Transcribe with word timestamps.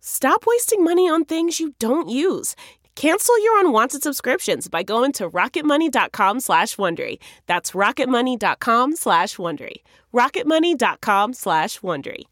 Stop 0.00 0.44
wasting 0.46 0.82
money 0.82 1.08
on 1.08 1.24
things 1.24 1.60
you 1.60 1.74
don't 1.78 2.08
use. 2.08 2.56
Cancel 2.96 3.42
your 3.42 3.60
unwanted 3.60 4.02
subscriptions 4.02 4.68
by 4.68 4.82
going 4.82 5.12
to 5.12 5.30
rocketmoney.com 5.30 6.40
slash 6.40 6.76
Wondery. 6.76 7.18
That's 7.46 7.70
rocketmoney.com 7.70 8.96
slash 8.96 9.36
Wondery. 9.36 9.76
rocketmoney.com 10.12 11.32
slash 11.34 11.80
Wondery. 11.80 12.24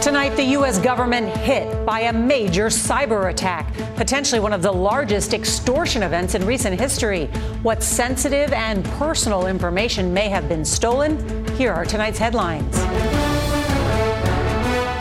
Tonight, 0.00 0.34
the 0.36 0.44
U.S. 0.52 0.78
government 0.78 1.28
hit 1.36 1.84
by 1.84 2.00
a 2.00 2.12
major 2.12 2.66
cyber 2.66 3.30
attack, 3.30 3.70
potentially 3.96 4.40
one 4.40 4.54
of 4.54 4.62
the 4.62 4.72
largest 4.72 5.34
extortion 5.34 6.02
events 6.02 6.34
in 6.34 6.46
recent 6.46 6.80
history. 6.80 7.26
What 7.62 7.82
sensitive 7.82 8.50
and 8.54 8.82
personal 8.96 9.46
information 9.46 10.14
may 10.14 10.30
have 10.30 10.48
been 10.48 10.64
stolen? 10.64 11.46
Here 11.56 11.72
are 11.72 11.84
tonight's 11.84 12.18
headlines. 12.18 13.29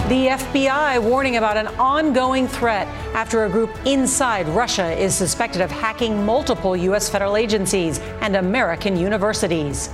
The 0.10 0.26
FBI 0.26 1.04
warning 1.04 1.38
about 1.38 1.56
an 1.56 1.68
ongoing 1.78 2.48
threat 2.48 2.88
after 3.14 3.46
a 3.46 3.50
group 3.50 3.70
inside 3.86 4.48
Russia 4.48 4.92
is 5.00 5.14
suspected 5.14 5.62
of 5.62 5.70
hacking 5.70 6.26
multiple 6.26 6.76
U.S. 6.76 7.08
federal 7.08 7.38
agencies 7.38 8.00
and 8.22 8.36
American 8.36 8.98
universities. 8.98 9.92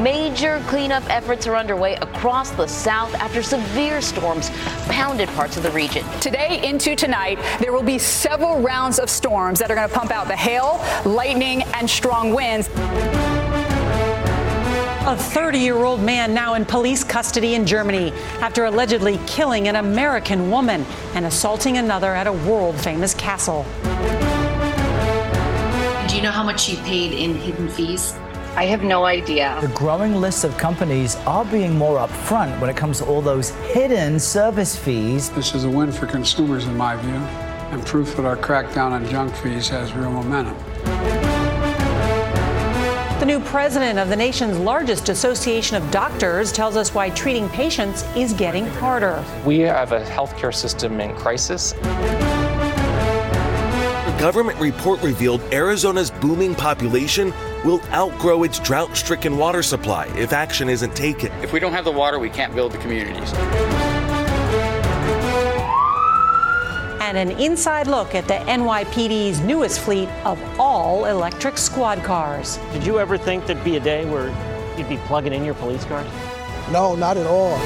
Major 0.00 0.62
cleanup 0.68 1.02
efforts 1.10 1.48
are 1.48 1.56
underway 1.56 1.96
across 1.96 2.50
the 2.50 2.68
South 2.68 3.12
after 3.16 3.42
severe 3.42 4.00
storms 4.00 4.50
pounded 4.86 5.28
parts 5.30 5.56
of 5.56 5.64
the 5.64 5.72
region. 5.72 6.06
Today 6.20 6.64
into 6.64 6.94
tonight, 6.94 7.40
there 7.58 7.72
will 7.72 7.82
be 7.82 7.98
several 7.98 8.60
rounds 8.60 9.00
of 9.00 9.10
storms 9.10 9.58
that 9.58 9.68
are 9.68 9.74
going 9.74 9.88
to 9.88 9.92
pump 9.92 10.12
out 10.12 10.28
the 10.28 10.36
hail, 10.36 10.80
lightning, 11.04 11.64
and 11.74 11.90
strong 11.90 12.32
winds. 12.32 12.68
A 15.08 15.16
30 15.16 15.58
year 15.58 15.84
old 15.84 16.02
man 16.02 16.34
now 16.34 16.52
in 16.52 16.66
police 16.66 17.02
custody 17.02 17.54
in 17.54 17.64
Germany 17.64 18.12
after 18.42 18.66
allegedly 18.66 19.18
killing 19.26 19.66
an 19.66 19.76
American 19.76 20.50
woman 20.50 20.84
and 21.14 21.24
assaulting 21.24 21.78
another 21.78 22.14
at 22.14 22.26
a 22.26 22.32
world 22.34 22.78
famous 22.78 23.14
castle. 23.14 23.64
Do 26.08 26.14
you 26.14 26.20
know 26.20 26.30
how 26.30 26.42
much 26.42 26.60
she 26.60 26.76
paid 26.82 27.14
in 27.14 27.36
hidden 27.36 27.70
fees? 27.70 28.12
I 28.54 28.66
have 28.66 28.82
no 28.82 29.06
idea. 29.06 29.56
The 29.62 29.68
growing 29.68 30.14
list 30.14 30.44
of 30.44 30.58
companies 30.58 31.16
are 31.24 31.46
being 31.46 31.78
more 31.78 32.06
upfront 32.06 32.60
when 32.60 32.68
it 32.68 32.76
comes 32.76 32.98
to 32.98 33.06
all 33.06 33.22
those 33.22 33.48
hidden 33.72 34.20
service 34.20 34.76
fees. 34.76 35.30
This 35.30 35.54
is 35.54 35.64
a 35.64 35.70
win 35.70 35.90
for 35.90 36.04
consumers, 36.04 36.66
in 36.66 36.76
my 36.76 36.96
view, 36.96 37.14
and 37.72 37.82
proof 37.86 38.14
that 38.16 38.26
our 38.26 38.36
crackdown 38.36 38.90
on 38.90 39.08
junk 39.08 39.34
fees 39.36 39.70
has 39.70 39.94
real 39.94 40.12
momentum. 40.12 40.54
The 43.18 43.26
new 43.26 43.40
president 43.40 43.98
of 43.98 44.10
the 44.10 44.16
nation's 44.16 44.58
largest 44.58 45.08
association 45.08 45.76
of 45.76 45.90
doctors 45.90 46.52
tells 46.52 46.76
us 46.76 46.94
why 46.94 47.10
treating 47.10 47.48
patients 47.48 48.04
is 48.14 48.32
getting 48.32 48.64
harder. 48.64 49.24
We 49.44 49.58
have 49.62 49.90
a 49.90 50.04
healthcare 50.04 50.54
system 50.54 51.00
in 51.00 51.16
crisis. 51.16 51.72
A 51.72 51.76
government 54.20 54.60
report 54.60 55.02
revealed 55.02 55.40
Arizona's 55.52 56.12
booming 56.12 56.54
population 56.54 57.34
will 57.64 57.82
outgrow 57.90 58.44
its 58.44 58.60
drought 58.60 58.96
stricken 58.96 59.36
water 59.36 59.64
supply 59.64 60.06
if 60.16 60.32
action 60.32 60.68
isn't 60.68 60.94
taken. 60.94 61.32
If 61.42 61.52
we 61.52 61.58
don't 61.58 61.72
have 61.72 61.86
the 61.86 61.90
water, 61.90 62.20
we 62.20 62.30
can't 62.30 62.54
build 62.54 62.70
the 62.70 62.78
communities. 62.78 63.32
And 67.08 67.16
an 67.16 67.40
inside 67.40 67.86
look 67.86 68.14
at 68.14 68.28
the 68.28 68.34
NYPD's 68.34 69.40
newest 69.40 69.80
fleet 69.80 70.10
of 70.26 70.38
all 70.60 71.06
electric 71.06 71.56
squad 71.56 72.04
cars. 72.04 72.58
Did 72.70 72.84
you 72.84 72.98
ever 72.98 73.16
think 73.16 73.46
there'd 73.46 73.64
be 73.64 73.76
a 73.76 73.80
day 73.80 74.04
where 74.04 74.28
you'd 74.76 74.90
be 74.90 74.98
plugging 75.06 75.32
in 75.32 75.42
your 75.42 75.54
police 75.54 75.82
cars? 75.86 76.06
No, 76.70 76.94
not 76.94 77.16
at 77.16 77.26
all. 77.26 77.56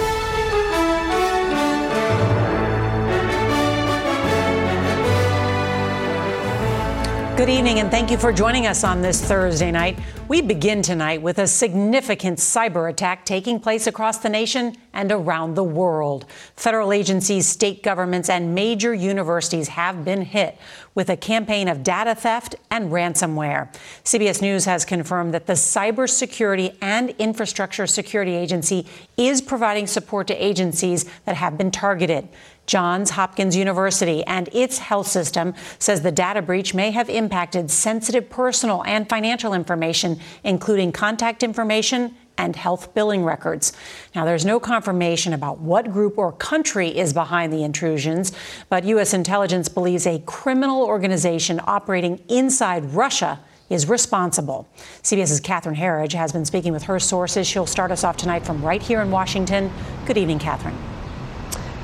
Good 7.36 7.48
evening, 7.48 7.80
and 7.80 7.90
thank 7.90 8.12
you 8.12 8.18
for 8.18 8.32
joining 8.32 8.68
us 8.68 8.84
on 8.84 9.02
this 9.02 9.20
Thursday 9.20 9.72
night. 9.72 9.98
We 10.32 10.40
begin 10.40 10.80
tonight 10.80 11.20
with 11.20 11.38
a 11.38 11.46
significant 11.46 12.38
cyber 12.38 12.88
attack 12.88 13.26
taking 13.26 13.60
place 13.60 13.86
across 13.86 14.16
the 14.16 14.30
nation 14.30 14.74
and 14.94 15.12
around 15.12 15.56
the 15.56 15.62
world. 15.62 16.24
Federal 16.56 16.90
agencies, 16.90 17.46
state 17.46 17.82
governments, 17.82 18.30
and 18.30 18.54
major 18.54 18.94
universities 18.94 19.68
have 19.68 20.06
been 20.06 20.22
hit 20.22 20.56
with 20.94 21.10
a 21.10 21.18
campaign 21.18 21.68
of 21.68 21.82
data 21.82 22.14
theft 22.14 22.54
and 22.70 22.90
ransomware. 22.90 23.74
CBS 24.04 24.40
News 24.40 24.64
has 24.64 24.86
confirmed 24.86 25.34
that 25.34 25.46
the 25.46 25.52
Cybersecurity 25.52 26.76
and 26.80 27.10
Infrastructure 27.18 27.86
Security 27.86 28.34
Agency 28.34 28.86
is 29.18 29.42
providing 29.42 29.86
support 29.86 30.28
to 30.28 30.34
agencies 30.42 31.04
that 31.26 31.36
have 31.36 31.58
been 31.58 31.70
targeted. 31.70 32.26
Johns 32.66 33.10
Hopkins 33.10 33.56
University 33.56 34.24
and 34.24 34.48
its 34.52 34.78
health 34.78 35.06
system 35.06 35.54
says 35.78 36.02
the 36.02 36.12
data 36.12 36.42
breach 36.42 36.74
may 36.74 36.90
have 36.90 37.08
impacted 37.08 37.70
sensitive 37.70 38.30
personal 38.30 38.84
and 38.84 39.08
financial 39.08 39.52
information, 39.52 40.18
including 40.44 40.92
contact 40.92 41.42
information 41.42 42.14
and 42.38 42.56
health 42.56 42.94
billing 42.94 43.24
records. 43.24 43.72
Now, 44.14 44.24
there's 44.24 44.44
no 44.44 44.58
confirmation 44.58 45.32
about 45.32 45.58
what 45.58 45.92
group 45.92 46.18
or 46.18 46.32
country 46.32 46.88
is 46.88 47.12
behind 47.12 47.52
the 47.52 47.62
intrusions, 47.62 48.32
but 48.68 48.84
U.S. 48.84 49.12
intelligence 49.12 49.68
believes 49.68 50.06
a 50.06 50.20
criminal 50.20 50.82
organization 50.82 51.60
operating 51.66 52.20
inside 52.28 52.84
Russia 52.94 53.40
is 53.70 53.88
responsible. 53.88 54.68
CBS's 55.02 55.40
Catherine 55.40 55.76
Herridge 55.76 56.12
has 56.12 56.32
been 56.32 56.44
speaking 56.44 56.72
with 56.72 56.82
her 56.84 56.98
sources. 57.00 57.46
She'll 57.46 57.66
start 57.66 57.90
us 57.90 58.04
off 58.04 58.16
tonight 58.16 58.44
from 58.44 58.62
right 58.62 58.82
here 58.82 59.00
in 59.00 59.10
Washington. 59.10 59.70
Good 60.06 60.18
evening, 60.18 60.38
Catherine. 60.38 60.91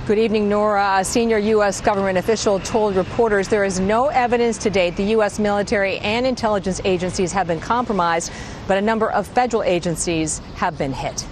Good 0.09 0.19
evening, 0.19 0.49
Norah. 0.49 1.01
A 1.01 1.05
senior 1.05 1.37
U.S. 1.37 1.83
government 1.83 2.17
official 2.17 2.61
told 2.61 2.97
reporters 2.97 3.47
there 3.47 3.65
is 3.65 3.79
no 3.79 4.07
evidence 4.07 4.57
to 4.57 4.71
date 4.71 4.97
the 4.97 5.05
U.S. 5.19 5.39
military 5.39 5.99
and 5.99 6.27
intelligence 6.27 6.81
agencies 6.87 7.31
have 7.33 7.47
been 7.47 7.61
compromised, 7.61 8.33
but 8.67 8.79
a 8.79 8.81
number 8.81 9.13
of 9.13 9.27
federal 9.27 9.63
agencies 9.63 10.39
have 10.55 10.79
been 10.79 10.95
hit. 10.95 11.27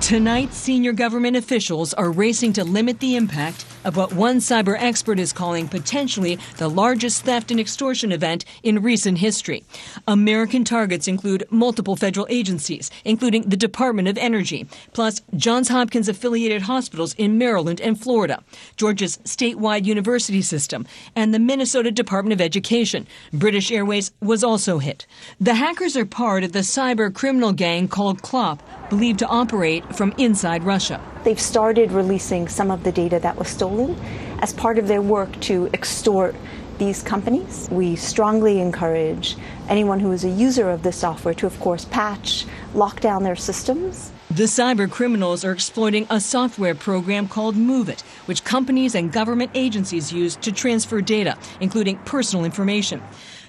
Tonight, 0.00 0.54
senior 0.54 0.92
government 0.92 1.36
officials 1.36 1.92
are 1.94 2.12
racing 2.12 2.52
to 2.52 2.62
limit 2.62 3.00
the 3.00 3.16
impact 3.16 3.64
of 3.84 3.96
what 3.96 4.12
one 4.12 4.38
cyber 4.38 4.76
expert 4.78 5.18
is 5.18 5.32
calling 5.32 5.68
potentially 5.68 6.38
the 6.58 6.68
largest 6.68 7.24
theft 7.24 7.50
and 7.50 7.60
extortion 7.60 8.12
event 8.12 8.44
in 8.62 8.82
recent 8.82 9.18
history. 9.18 9.64
American 10.06 10.64
targets 10.64 11.08
include 11.08 11.44
multiple 11.50 11.96
federal 11.96 12.26
agencies, 12.30 12.90
including 13.04 13.42
the 13.42 13.56
Department 13.56 14.08
of 14.08 14.18
Energy, 14.18 14.66
plus 14.92 15.20
Johns 15.36 15.68
Hopkins 15.68 16.08
affiliated 16.08 16.62
hospitals 16.62 17.14
in 17.14 17.38
Maryland 17.38 17.80
and 17.80 18.00
Florida, 18.00 18.42
Georgia's 18.76 19.18
statewide 19.24 19.84
university 19.84 20.42
system, 20.42 20.86
and 21.14 21.34
the 21.34 21.38
Minnesota 21.38 21.90
Department 21.90 22.32
of 22.32 22.40
Education. 22.40 23.06
British 23.32 23.70
Airways 23.70 24.12
was 24.20 24.44
also 24.44 24.78
hit. 24.78 25.06
The 25.40 25.54
hackers 25.54 25.96
are 25.96 26.06
part 26.06 26.44
of 26.44 26.52
the 26.52 26.60
cyber 26.60 27.12
criminal 27.12 27.52
gang 27.52 27.88
called 27.88 28.22
CLOP, 28.22 28.62
believed 28.88 29.18
to 29.20 29.26
operate 29.26 29.96
from 29.96 30.14
inside 30.18 30.64
Russia. 30.64 31.00
They've 31.24 31.40
started 31.40 31.92
releasing 31.92 32.48
some 32.48 32.70
of 32.70 32.82
the 32.82 32.90
data 32.90 33.20
that 33.20 33.36
was 33.36 33.48
stolen 33.48 33.96
as 34.40 34.52
part 34.52 34.78
of 34.78 34.88
their 34.88 35.02
work 35.02 35.38
to 35.42 35.70
extort 35.72 36.34
these 36.78 37.00
companies. 37.02 37.68
We 37.70 37.94
strongly 37.94 38.60
encourage 38.60 39.36
anyone 39.68 40.00
who 40.00 40.10
is 40.10 40.24
a 40.24 40.28
user 40.28 40.68
of 40.68 40.82
this 40.82 40.96
software 40.96 41.34
to, 41.34 41.46
of 41.46 41.58
course, 41.60 41.84
patch, 41.84 42.44
lock 42.74 43.00
down 43.00 43.22
their 43.22 43.36
systems. 43.36 44.10
The 44.32 44.44
cyber 44.44 44.90
criminals 44.90 45.44
are 45.44 45.52
exploiting 45.52 46.06
a 46.10 46.18
software 46.18 46.74
program 46.74 47.28
called 47.28 47.54
MOVEit, 47.54 48.00
which 48.26 48.42
companies 48.42 48.96
and 48.96 49.12
government 49.12 49.52
agencies 49.54 50.12
use 50.12 50.34
to 50.36 50.50
transfer 50.50 51.00
data, 51.00 51.36
including 51.60 51.98
personal 51.98 52.44
information. 52.44 53.00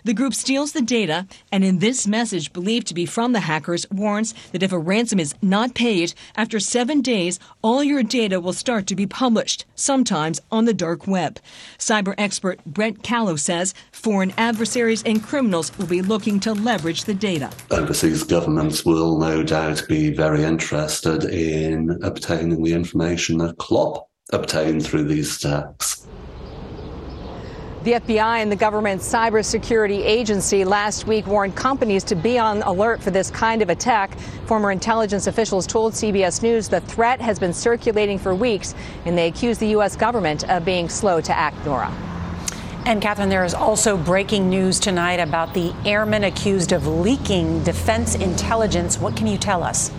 The 0.06 0.14
group 0.14 0.34
steals 0.34 0.74
the 0.74 0.82
data, 0.82 1.28
and 1.50 1.64
in 1.64 1.80
this 1.80 2.06
message, 2.06 2.52
believed 2.52 2.88
to 2.88 2.94
be 2.94 3.06
from 3.06 3.32
the 3.32 3.40
hackers, 3.40 3.90
warns 3.90 4.34
that 4.52 4.62
if 4.62 4.74
a 4.74 4.78
ransom 4.78 5.18
is 5.18 5.34
not 5.42 5.76
paid, 5.76 6.14
after 6.36 6.60
seven 6.60 7.00
days, 7.00 7.40
all 7.62 7.82
your 7.82 8.04
data 8.04 8.42
will 8.42 8.52
start 8.52 8.86
to 8.88 8.96
be 8.96 9.08
published, 9.08 9.66
sometimes 9.76 10.42
on 10.52 10.66
the 10.66 10.74
dark 10.74 11.08
web. 11.08 11.40
Cyber 11.80 12.16
expert 12.18 12.60
Brett 12.66 13.02
Callow 13.02 13.38
says 13.38 13.74
foreign 13.94 14.34
adversaries 14.38 15.04
and 15.04 15.24
criminals 15.24 15.72
will 15.78 15.88
be 15.88 16.02
looking 16.02 16.38
to 16.42 16.54
leverage 16.54 17.06
the 17.06 17.14
data. 17.14 17.50
Overseas 17.72 18.24
governments 18.24 18.84
will 18.84 19.18
no 19.18 19.42
doubt 19.42 19.84
be 19.88 20.10
very 20.10 20.44
interested 20.44 21.24
in 21.24 21.98
obtaining 22.04 22.62
the 22.62 22.74
information 22.74 23.38
that 23.38 23.58
CLOP 23.58 24.10
obtained 24.34 24.86
through 24.86 25.06
these 25.06 25.38
attacks. 25.38 26.03
The 27.84 27.96
FBI 27.96 28.42
and 28.42 28.50
the 28.50 28.56
government's 28.56 29.06
cybersecurity 29.12 30.06
agency 30.06 30.64
last 30.64 31.06
week 31.06 31.28
warned 31.28 31.58
companies 31.58 32.06
to 32.06 32.16
be 32.16 32.40
on 32.40 32.62
alert 32.62 33.04
for 33.04 33.12
this 33.12 33.30
kind 33.30 33.62
of 33.62 33.70
attack. 33.70 34.18
Former 34.46 34.72
intelligence 34.72 35.28
officials 35.28 35.68
told 35.68 35.92
CBS 35.92 36.42
News 36.42 36.70
the 36.70 36.80
threat 36.80 37.20
has 37.20 37.40
been 37.40 37.52
circulating 37.52 38.18
for 38.18 38.34
weeks, 38.34 38.74
and 39.04 39.18
they 39.18 39.28
accused 39.28 39.60
the 39.60 39.68
U.S. 39.68 39.98
government 39.98 40.50
of 40.50 40.64
being 40.64 40.88
slow 40.88 41.20
to 41.20 41.38
act, 41.38 41.58
Norah. 41.66 41.92
And 42.86 43.02
Catherine, 43.02 43.28
there 43.28 43.44
is 43.44 43.54
also 43.54 43.98
breaking 43.98 44.50
news 44.50 44.80
tonight 44.80 45.20
about 45.20 45.54
the 45.54 45.76
airmen 45.84 46.24
accused 46.24 46.72
of 46.72 46.88
leaking 46.88 47.66
defense 47.66 48.16
intelligence. 48.16 48.98
What 48.98 49.18
can 49.18 49.28
you 49.28 49.38
tell 49.38 49.62
us? 49.62 49.92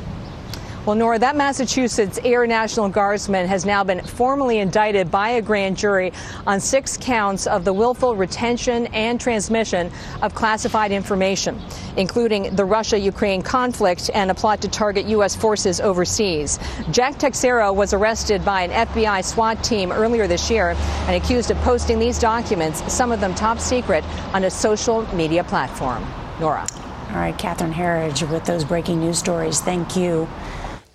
Well, 0.86 0.96
Norah, 0.96 1.18
that 1.20 1.34
Massachusetts 1.34 2.20
Air 2.24 2.46
National 2.46 2.90
Guardsman 2.90 3.46
has 3.46 3.64
now 3.64 3.84
been 3.84 4.04
formally 4.04 4.58
indicted 4.58 5.10
by 5.10 5.30
a 5.30 5.40
grand 5.40 5.78
jury 5.78 6.12
on 6.46 6.60
six 6.60 6.98
counts 6.98 7.46
of 7.46 7.64
the 7.64 7.72
willful 7.72 8.16
retention 8.16 8.88
and 8.88 9.18
transmission 9.18 9.90
of 10.20 10.34
classified 10.34 10.92
information, 10.92 11.58
including 11.96 12.54
the 12.54 12.66
Russia 12.66 12.98
Ukraine 12.98 13.40
conflict 13.40 14.10
and 14.12 14.30
a 14.30 14.34
plot 14.34 14.60
to 14.60 14.68
target 14.68 15.06
U.S. 15.06 15.34
forces 15.34 15.80
overseas. 15.80 16.58
Jack 16.90 17.18
Teixeira 17.18 17.72
was 17.72 17.94
arrested 17.94 18.44
by 18.44 18.60
an 18.60 18.86
FBI 18.86 19.24
SWAT 19.24 19.64
team 19.64 19.90
earlier 19.90 20.26
this 20.26 20.50
year 20.50 20.76
and 21.06 21.16
accused 21.16 21.50
of 21.50 21.56
posting 21.62 21.98
these 21.98 22.18
documents, 22.18 22.92
some 22.92 23.10
of 23.10 23.20
them 23.20 23.34
top 23.34 23.58
secret, 23.58 24.04
on 24.34 24.44
a 24.44 24.50
social 24.50 25.06
media 25.14 25.44
platform. 25.44 26.04
Norah. 26.40 26.66
All 27.08 27.20
right, 27.20 27.38
Catherine 27.38 27.72
Herridge 27.72 28.28
with 28.28 28.44
those 28.44 28.64
breaking 28.64 29.00
news 29.00 29.18
stories. 29.18 29.62
Thank 29.62 29.96
you. 29.96 30.28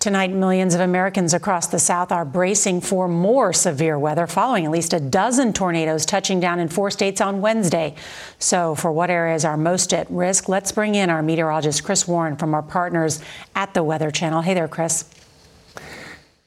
Tonight, 0.00 0.32
millions 0.32 0.74
of 0.74 0.80
Americans 0.80 1.34
across 1.34 1.66
the 1.66 1.78
South 1.78 2.10
are 2.10 2.24
bracing 2.24 2.80
for 2.80 3.06
more 3.06 3.52
severe 3.52 3.98
weather 3.98 4.26
following 4.26 4.64
at 4.64 4.70
least 4.70 4.94
a 4.94 4.98
dozen 4.98 5.52
tornadoes 5.52 6.06
touching 6.06 6.40
down 6.40 6.58
in 6.58 6.68
four 6.68 6.90
states 6.90 7.20
on 7.20 7.42
Wednesday. 7.42 7.94
So, 8.38 8.74
for 8.74 8.90
what 8.92 9.10
areas 9.10 9.44
are 9.44 9.58
most 9.58 9.92
at 9.92 10.10
risk, 10.10 10.48
let's 10.48 10.72
bring 10.72 10.94
in 10.94 11.10
our 11.10 11.22
meteorologist, 11.22 11.84
Chris 11.84 12.08
Warren, 12.08 12.36
from 12.36 12.54
our 12.54 12.62
partners 12.62 13.20
at 13.54 13.74
the 13.74 13.82
Weather 13.82 14.10
Channel. 14.10 14.40
Hey 14.40 14.54
there, 14.54 14.68
Chris. 14.68 15.04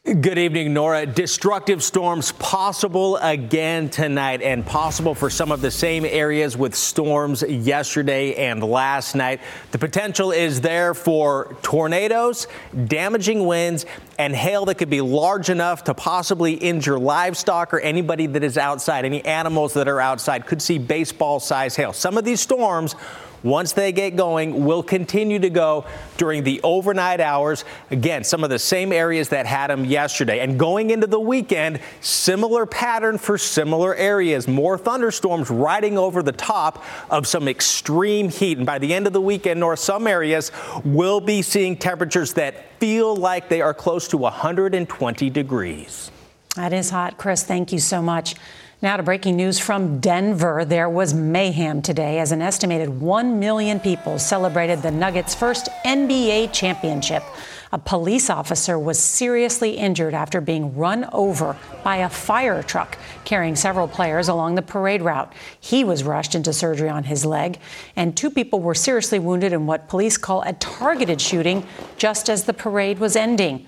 Good 0.05 0.37
evening, 0.37 0.73
Norah. 0.73 1.05
Destructive 1.05 1.81
storms 1.81 2.33
possible 2.33 3.15
again 3.15 3.87
tonight 3.87 4.41
and 4.41 4.65
possible 4.65 5.15
for 5.15 5.29
some 5.29 5.49
of 5.49 5.61
the 5.61 5.71
same 5.71 6.03
areas 6.03 6.57
with 6.57 6.75
storms 6.75 7.41
yesterday 7.41 8.35
and 8.35 8.61
last 8.61 9.15
night. 9.15 9.39
The 9.71 9.79
potential 9.79 10.33
is 10.33 10.59
there 10.59 10.93
for 10.93 11.55
tornadoes, 11.61 12.47
damaging 12.87 13.45
winds, 13.45 13.85
and 14.19 14.35
hail 14.35 14.65
that 14.65 14.75
could 14.75 14.89
be 14.89 14.99
large 14.99 15.49
enough 15.49 15.85
to 15.85 15.93
possibly 15.93 16.55
injure 16.55 16.99
livestock 16.99 17.73
or 17.73 17.79
anybody 17.79 18.27
that 18.27 18.43
is 18.43 18.57
outside. 18.57 19.05
Any 19.05 19.23
animals 19.23 19.73
that 19.75 19.87
are 19.87 20.01
outside 20.01 20.45
could 20.45 20.61
see 20.61 20.79
baseball 20.79 21.39
size 21.39 21.77
hail. 21.77 21.93
Some 21.93 22.17
of 22.17 22.25
these 22.25 22.41
storms 22.41 22.95
once 23.43 23.73
they 23.73 23.91
get 23.91 24.15
going, 24.15 24.65
will 24.65 24.81
continue 24.81 25.39
to 25.39 25.49
go 25.49 25.85
during 26.17 26.43
the 26.43 26.61
overnight 26.63 27.19
hours. 27.19 27.65
Again, 27.91 28.23
some 28.23 28.43
of 28.43 28.49
the 28.49 28.59
same 28.59 28.91
areas 28.91 29.29
that 29.29 29.45
had 29.45 29.67
them 29.67 29.85
yesterday. 29.85 30.39
And 30.39 30.57
going 30.57 30.89
into 30.89 31.07
the 31.07 31.19
weekend, 31.19 31.79
similar 32.01 32.65
pattern 32.65 33.17
for 33.17 33.37
similar 33.37 33.93
areas. 33.95 34.47
More 34.47 34.77
thunderstorms 34.77 35.49
riding 35.49 35.97
over 35.97 36.23
the 36.23 36.31
top 36.31 36.83
of 37.09 37.27
some 37.27 37.47
extreme 37.47 38.29
heat. 38.29 38.57
And 38.57 38.65
by 38.65 38.79
the 38.79 38.93
end 38.93 39.07
of 39.07 39.13
the 39.13 39.21
weekend, 39.21 39.59
north 39.59 39.79
some 39.79 40.07
areas 40.07 40.51
will 40.85 41.19
be 41.19 41.41
seeing 41.41 41.75
temperatures 41.75 42.33
that 42.33 42.79
feel 42.79 43.15
like 43.15 43.49
they 43.49 43.61
are 43.61 43.73
close 43.73 44.07
to 44.09 44.17
120 44.17 45.29
degrees. 45.29 46.11
That 46.55 46.71
is 46.71 46.89
hot, 46.91 47.17
Chris. 47.17 47.43
Thank 47.43 47.71
you 47.71 47.79
so 47.79 48.01
much. 48.01 48.35
Now 48.83 48.97
to 48.97 49.03
breaking 49.03 49.37
news 49.37 49.59
from 49.59 50.01
Denver. 50.01 50.65
There 50.65 50.89
was 50.89 51.13
mayhem 51.13 51.81
today 51.81 52.19
as 52.19 52.33
an 52.33 52.41
estimated 52.41 52.99
1 52.99 53.39
million 53.39 53.79
people 53.79 54.19
celebrated 54.19 54.81
the 54.81 54.91
Nuggets' 54.91 55.33
first 55.33 55.69
NBA 55.85 56.51
championship. 56.51 57.23
A 57.71 57.77
police 57.77 58.29
officer 58.29 58.77
was 58.77 58.99
seriously 58.99 59.77
injured 59.77 60.13
after 60.13 60.41
being 60.41 60.75
run 60.75 61.07
over 61.13 61.55
by 61.81 61.95
a 61.95 62.09
fire 62.09 62.61
truck 62.61 62.97
carrying 63.23 63.55
several 63.55 63.87
players 63.87 64.27
along 64.27 64.55
the 64.55 64.61
parade 64.61 65.01
route. 65.01 65.31
He 65.61 65.85
was 65.85 66.03
rushed 66.03 66.35
into 66.35 66.51
surgery 66.51 66.89
on 66.89 67.05
his 67.05 67.23
leg, 67.23 67.59
and 67.95 68.17
two 68.17 68.29
people 68.29 68.59
were 68.59 68.75
seriously 68.75 69.17
wounded 69.17 69.53
in 69.53 69.65
what 69.65 69.87
police 69.87 70.17
call 70.17 70.41
a 70.41 70.51
targeted 70.51 71.21
shooting 71.21 71.65
just 71.95 72.29
as 72.29 72.43
the 72.43 72.53
parade 72.53 72.99
was 72.99 73.15
ending. 73.15 73.65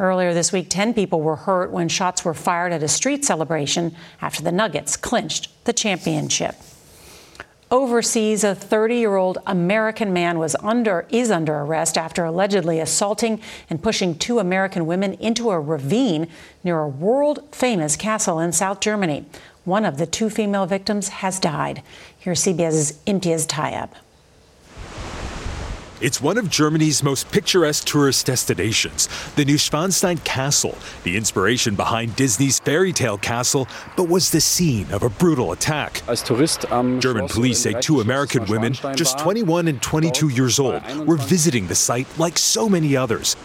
Earlier 0.00 0.32
this 0.32 0.50
week, 0.50 0.68
10 0.70 0.94
people 0.94 1.20
were 1.20 1.36
hurt 1.36 1.72
when 1.72 1.90
shots 1.90 2.24
were 2.24 2.32
fired 2.32 2.72
at 2.72 2.82
a 2.82 2.88
street 2.88 3.22
celebration 3.22 3.94
after 4.22 4.42
the 4.42 4.50
Nuggets 4.50 4.96
clinched 4.96 5.50
the 5.66 5.74
championship. 5.74 6.54
Overseas, 7.70 8.42
a 8.42 8.54
30-year-old 8.54 9.36
American 9.46 10.10
man 10.10 10.38
was 10.38 10.56
under 10.62 11.06
is 11.10 11.30
under 11.30 11.54
arrest 11.54 11.98
after 11.98 12.24
allegedly 12.24 12.80
assaulting 12.80 13.42
and 13.68 13.82
pushing 13.82 14.16
two 14.16 14.38
American 14.38 14.86
women 14.86 15.12
into 15.14 15.50
a 15.50 15.60
ravine 15.60 16.28
near 16.64 16.80
a 16.80 16.88
world-famous 16.88 17.96
castle 17.96 18.40
in 18.40 18.52
South 18.52 18.80
Germany. 18.80 19.26
One 19.64 19.84
of 19.84 19.98
the 19.98 20.06
two 20.06 20.30
female 20.30 20.64
victims 20.64 21.08
has 21.08 21.38
died. 21.38 21.82
Here's 22.18 22.42
CBS's 22.42 22.98
Imtiaz 23.06 23.46
Tyab. 23.46 23.90
It's 26.00 26.18
one 26.18 26.38
of 26.38 26.48
Germany's 26.48 27.02
most 27.02 27.30
picturesque 27.30 27.84
tourist 27.86 28.24
destinations, 28.24 29.06
the 29.36 29.44
Neuschwanstein 29.44 30.24
Castle, 30.24 30.78
the 31.04 31.14
inspiration 31.14 31.74
behind 31.74 32.16
Disney's 32.16 32.58
fairy 32.58 32.94
tale 32.94 33.18
castle, 33.18 33.68
but 33.98 34.08
was 34.08 34.30
the 34.30 34.40
scene 34.40 34.90
of 34.92 35.02
a 35.02 35.10
brutal 35.10 35.52
attack. 35.52 36.02
German 37.00 37.28
police 37.28 37.58
say 37.60 37.78
two 37.82 38.00
American 38.00 38.46
women, 38.46 38.72
just 38.94 39.18
21 39.18 39.68
and 39.68 39.82
22 39.82 40.30
years 40.30 40.58
old, 40.58 40.82
were 41.06 41.16
visiting 41.16 41.66
the 41.66 41.74
site 41.74 42.06
like 42.18 42.38
so 42.38 42.66
many 42.66 42.96
others, 42.96 43.36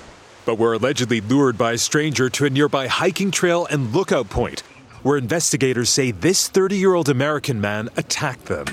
but 0.45 0.57
were 0.57 0.75
allegedly 0.75 1.19
lured 1.19 1.57
by 1.57 1.73
a 1.73 1.77
stranger 1.77 2.29
to 2.29 2.45
a 2.45 2.49
nearby 2.49 2.87
hiking 2.87 3.31
trail 3.31 3.67
and 3.69 3.93
lookout 3.93 4.29
point, 4.29 4.61
where 5.03 5.17
investigators 5.17 5.89
say 5.89 6.11
this 6.11 6.47
30 6.47 6.77
year 6.77 6.93
old 6.93 7.09
American 7.09 7.59
man 7.59 7.89
attacked 7.97 8.45
them. 8.45 8.65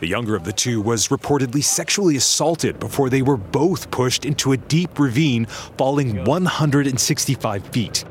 The 0.00 0.08
younger 0.08 0.34
of 0.34 0.44
the 0.44 0.52
two 0.52 0.80
was 0.80 1.08
reportedly 1.08 1.62
sexually 1.62 2.16
assaulted 2.16 2.80
before 2.80 3.10
they 3.10 3.22
were 3.22 3.36
both 3.36 3.90
pushed 3.90 4.24
into 4.24 4.52
a 4.52 4.56
deep 4.56 4.98
ravine, 4.98 5.46
falling 5.46 6.24
165 6.24 7.66
feet. 7.68 8.04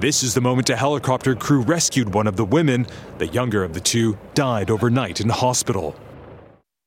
This 0.00 0.22
is 0.22 0.34
the 0.34 0.40
moment 0.40 0.70
a 0.70 0.76
helicopter 0.76 1.34
crew 1.34 1.62
rescued 1.62 2.14
one 2.14 2.26
of 2.26 2.36
the 2.36 2.44
women. 2.44 2.86
The 3.18 3.26
younger 3.28 3.64
of 3.64 3.74
the 3.74 3.80
two 3.80 4.18
died 4.34 4.70
overnight 4.70 5.20
in 5.20 5.28
hospital. 5.28 5.96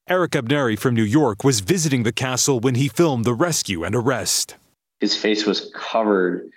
Eric 0.10 0.32
Abneri 0.32 0.80
from 0.80 0.96
New 0.96 1.04
York 1.04 1.44
was 1.44 1.60
visiting 1.60 2.04
the 2.04 2.14
castle 2.14 2.60
when 2.60 2.76
he 2.76 2.88
filmed 2.88 3.26
the 3.26 3.34
rescue 3.34 3.84
and 3.84 3.94
arrest. 3.94 4.56
His 5.00 5.16
face 5.16 5.46
was 5.46 5.72
covered 5.76 6.50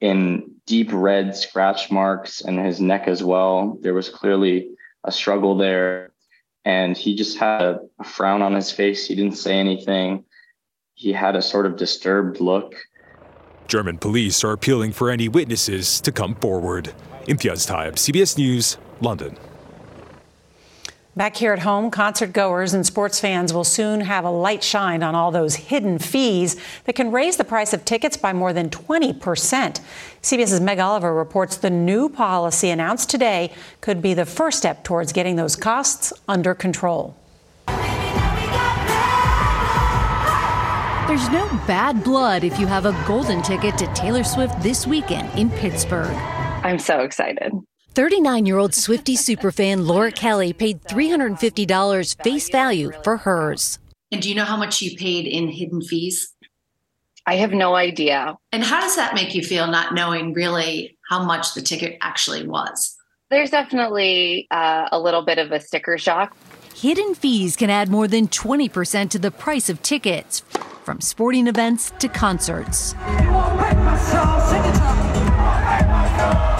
in 0.00 0.50
deep 0.66 0.90
red 0.92 1.34
scratch 1.34 1.90
marks 1.90 2.40
and 2.40 2.58
his 2.58 2.80
neck 2.80 3.08
as 3.08 3.24
well. 3.24 3.78
There 3.80 3.94
was 3.94 4.08
clearly 4.08 4.70
a 5.04 5.12
struggle 5.12 5.56
there. 5.56 6.09
And 6.64 6.96
he 6.96 7.14
just 7.14 7.38
had 7.38 7.62
a, 7.62 8.04
frown 8.04 8.42
on 8.42 8.54
his 8.54 8.70
face. 8.70 9.06
He 9.06 9.14
didn't 9.14 9.36
say 9.36 9.58
anything. 9.58 10.24
He 10.94 11.12
had 11.12 11.36
a 11.36 11.42
sort 11.42 11.66
of 11.66 11.76
disturbed 11.76 12.40
look. 12.40 12.74
German 13.66 13.98
police 13.98 14.44
are 14.44 14.52
appealing 14.52 14.92
for 14.92 15.10
any 15.10 15.28
witnesses 15.28 16.00
to 16.02 16.12
come 16.12 16.34
forward. 16.34 16.92
Imtiaz 17.26 17.66
Tyab, 17.66 17.94
CBS 17.94 18.36
News, 18.36 18.76
London. 19.00 19.36
Back 21.16 21.36
here 21.36 21.52
at 21.52 21.58
home, 21.58 21.90
concert 21.90 22.32
goers 22.32 22.72
and 22.72 22.86
sports 22.86 23.18
fans 23.18 23.52
will 23.52 23.64
soon 23.64 24.02
have 24.02 24.24
a 24.24 24.30
light 24.30 24.62
shined 24.62 25.02
on 25.02 25.16
all 25.16 25.32
those 25.32 25.56
hidden 25.56 25.98
fees 25.98 26.54
that 26.84 26.94
can 26.94 27.10
raise 27.10 27.36
the 27.36 27.42
price 27.42 27.72
of 27.72 27.84
tickets 27.84 28.16
by 28.16 28.32
more 28.32 28.52
than 28.52 28.70
20 28.70 29.14
percent. 29.14 29.80
CBS's 30.22 30.60
Meg 30.60 30.78
Oliver 30.78 31.12
reports 31.12 31.56
the 31.56 31.68
new 31.68 32.08
policy 32.08 32.70
announced 32.70 33.10
today 33.10 33.52
could 33.80 34.00
be 34.00 34.14
the 34.14 34.24
first 34.24 34.58
step 34.58 34.84
towards 34.84 35.12
getting 35.12 35.34
those 35.34 35.56
costs 35.56 36.12
under 36.28 36.54
control. 36.54 37.16
There's 41.08 41.28
no 41.30 41.48
bad 41.66 42.04
blood 42.04 42.44
if 42.44 42.60
you 42.60 42.68
have 42.68 42.86
a 42.86 42.92
golden 43.04 43.42
ticket 43.42 43.76
to 43.78 43.92
Taylor 43.94 44.22
Swift 44.22 44.62
this 44.62 44.86
weekend 44.86 45.36
in 45.36 45.50
Pittsburgh. 45.50 46.14
I'm 46.62 46.78
so 46.78 47.00
excited. 47.00 47.52
39 47.94 48.46
year 48.46 48.58
old 48.58 48.72
Swiftie 48.72 49.16
superfan 49.16 49.86
Laura 49.86 50.12
Kelly 50.12 50.52
paid 50.52 50.82
$350 50.84 52.22
face 52.22 52.48
value 52.48 52.92
for 53.02 53.18
hers. 53.18 53.78
And 54.12 54.22
do 54.22 54.28
you 54.28 54.34
know 54.34 54.44
how 54.44 54.56
much 54.56 54.80
you 54.82 54.96
paid 54.96 55.26
in 55.26 55.48
hidden 55.48 55.82
fees? 55.82 56.32
I 57.26 57.36
have 57.36 57.52
no 57.52 57.74
idea. 57.74 58.36
And 58.52 58.64
how 58.64 58.80
does 58.80 58.96
that 58.96 59.14
make 59.14 59.34
you 59.34 59.42
feel 59.42 59.66
not 59.66 59.94
knowing 59.94 60.32
really 60.32 60.98
how 61.08 61.22
much 61.22 61.54
the 61.54 61.62
ticket 61.62 61.96
actually 62.00 62.46
was? 62.46 62.96
There's 63.30 63.50
definitely 63.50 64.48
uh, 64.50 64.88
a 64.90 64.98
little 64.98 65.22
bit 65.22 65.38
of 65.38 65.52
a 65.52 65.60
sticker 65.60 65.98
shock. 65.98 66.36
Hidden 66.74 67.14
fees 67.14 67.56
can 67.56 67.70
add 67.70 67.88
more 67.88 68.08
than 68.08 68.26
20% 68.28 69.10
to 69.10 69.18
the 69.18 69.30
price 69.30 69.68
of 69.68 69.82
tickets, 69.82 70.40
from 70.84 71.00
sporting 71.00 71.46
events 71.46 71.92
to 71.98 72.08
concerts. 72.08 72.94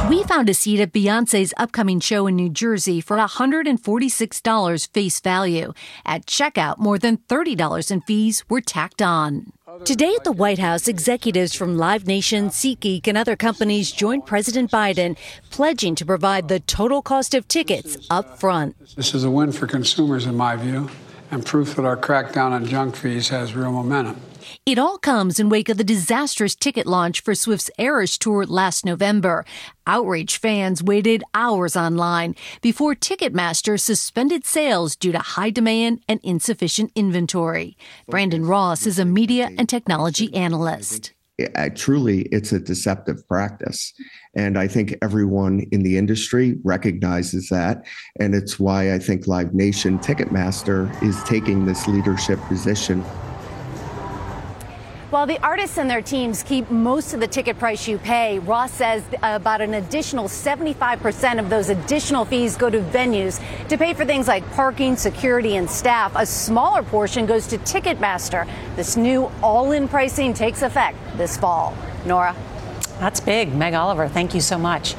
We 0.09 0.25
found 0.25 0.49
a 0.49 0.55
seat 0.55 0.81
at 0.81 0.93
Beyonce's 0.93 1.55
upcoming 1.57 2.01
show 2.01 2.27
in 2.27 2.35
New 2.35 2.49
Jersey 2.49 3.01
for 3.01 3.17
$146 3.17 4.89
face 4.93 5.21
value. 5.21 5.73
At 6.05 6.27
checkout, 6.27 6.79
more 6.79 6.99
than 6.99 7.19
$30 7.19 7.91
in 7.91 8.01
fees 8.01 8.45
were 8.49 8.61
tacked 8.61 9.01
on. 9.01 9.53
Today 9.85 10.13
at 10.17 10.25
the 10.25 10.33
White 10.33 10.59
House, 10.59 10.89
executives 10.89 11.55
from 11.55 11.79
Live 11.79 12.07
Nation, 12.07 12.49
SeatGeek, 12.49 13.07
and 13.07 13.17
other 13.17 13.37
companies 13.37 13.93
joined 13.93 14.27
President 14.27 14.71
Biden, 14.71 15.17
pledging 15.51 15.95
to 15.95 16.05
provide 16.05 16.49
the 16.49 16.59
total 16.61 17.03
cost 17.03 17.33
of 17.35 17.47
tickets 17.47 17.97
up 18.11 18.41
front. 18.41 18.77
This 18.97 19.15
is 19.15 19.23
a 19.23 19.31
win 19.31 19.53
for 19.53 19.69
consumers, 19.69 20.27
in 20.27 20.35
my 20.35 20.57
view, 20.57 20.91
and 21.31 21.47
proof 21.47 21.77
that 21.77 21.85
our 21.85 21.97
crackdown 21.97 22.51
on 22.51 22.67
junk 22.67 22.97
fees 22.97 23.29
has 23.29 23.55
real 23.55 23.71
momentum. 23.71 24.21
It 24.67 24.79
all 24.79 24.99
comes 24.99 25.41
in 25.41 25.49
wake 25.49 25.69
of 25.69 25.77
the 25.77 25.85
disastrous 25.85 26.55
ticket 26.55 26.87
launch 26.87 27.21
for 27.21 27.35
Swift's 27.35 27.71
Eras 27.79 28.19
tour 28.19 28.47
last 28.47 28.85
November. 28.85 29.45
Outraged 29.87 30.37
fans 30.37 30.83
waited 30.83 31.25
hours 31.35 31.77
online 31.77 32.35
before 32.61 32.95
Ticketmaster 32.95 33.79
suspended 33.79 34.45
sales 34.45 34.97
due 34.97 35.13
to 35.13 35.19
high 35.19 35.51
demand 35.51 36.01
and 36.09 36.21
insufficient 36.23 36.93
inventory. 36.95 37.77
Brandon 38.09 38.45
Ross 38.45 38.87
is 38.87 38.99
a 38.99 39.05
media 39.05 39.51
and 39.59 39.69
technology 39.69 40.33
analyst. 40.35 41.13
I, 41.57 41.71
truly, 41.71 42.23
it's 42.33 42.53
a 42.53 42.61
deceptive 42.61 43.27
practice. 43.27 43.93
And 44.35 44.59
I 44.59 44.69
think 44.69 44.97
everyone 45.03 45.61
in 45.73 45.83
the 45.83 45.97
industry 45.97 46.59
recognizes 46.65 47.49
that. 47.49 47.85
And 48.19 48.35
it's 48.35 48.61
why 48.61 48.93
I 48.93 48.99
think 48.99 49.27
Live 49.27 49.55
Nation 49.55 49.99
Ticketmaster 49.99 50.91
is 51.03 51.23
taking 51.25 51.65
this 51.65 51.87
leadership 51.89 52.39
position 52.43 53.05
while 55.11 55.27
the 55.27 55.39
artists 55.43 55.77
and 55.77 55.91
their 55.91 56.03
teams 56.03 56.43
keep 56.43 56.71
most 56.71 57.15
of 57.15 57.21
the 57.21 57.27
ticket 57.27 57.59
price 57.59 57.89
you 57.89 57.99
pay, 57.99 58.39
Ross 58.39 58.71
says 58.71 59.03
uh, 59.15 59.33
about 59.35 59.61
an 59.61 59.75
additional 59.75 60.27
75% 60.27 61.41
of 61.41 61.51
those 61.51 61.69
additional 61.69 62.25
fees 62.25 62.57
go 62.57 62.71
to 62.71 62.81
venues 62.81 63.41
to 63.69 63.77
pay 63.77 63.93
for 63.93 64.05
things 64.05 64.29
like 64.29 64.49
parking, 64.53 64.97
security, 64.97 65.57
and 65.57 65.69
staff. 65.69 66.13
A 66.15 66.25
smaller 66.25 66.83
portion 66.83 67.27
goes 67.27 67.47
to 67.49 67.59
Ticketmaster. 67.59 68.49
This 68.77 68.97
new 68.97 69.31
all 69.43 69.73
in 69.73 69.89
pricing 69.89 70.33
takes 70.33 70.63
effect 70.63 70.97
this 71.17 71.37
fall. 71.37 71.77
Norah? 72.07 72.37
That's 73.01 73.19
big. 73.19 73.55
Meg 73.55 73.75
Oliver, 73.75 74.09
thank 74.09 74.35
you 74.35 74.41
so 74.41 74.59
much. 74.59 74.95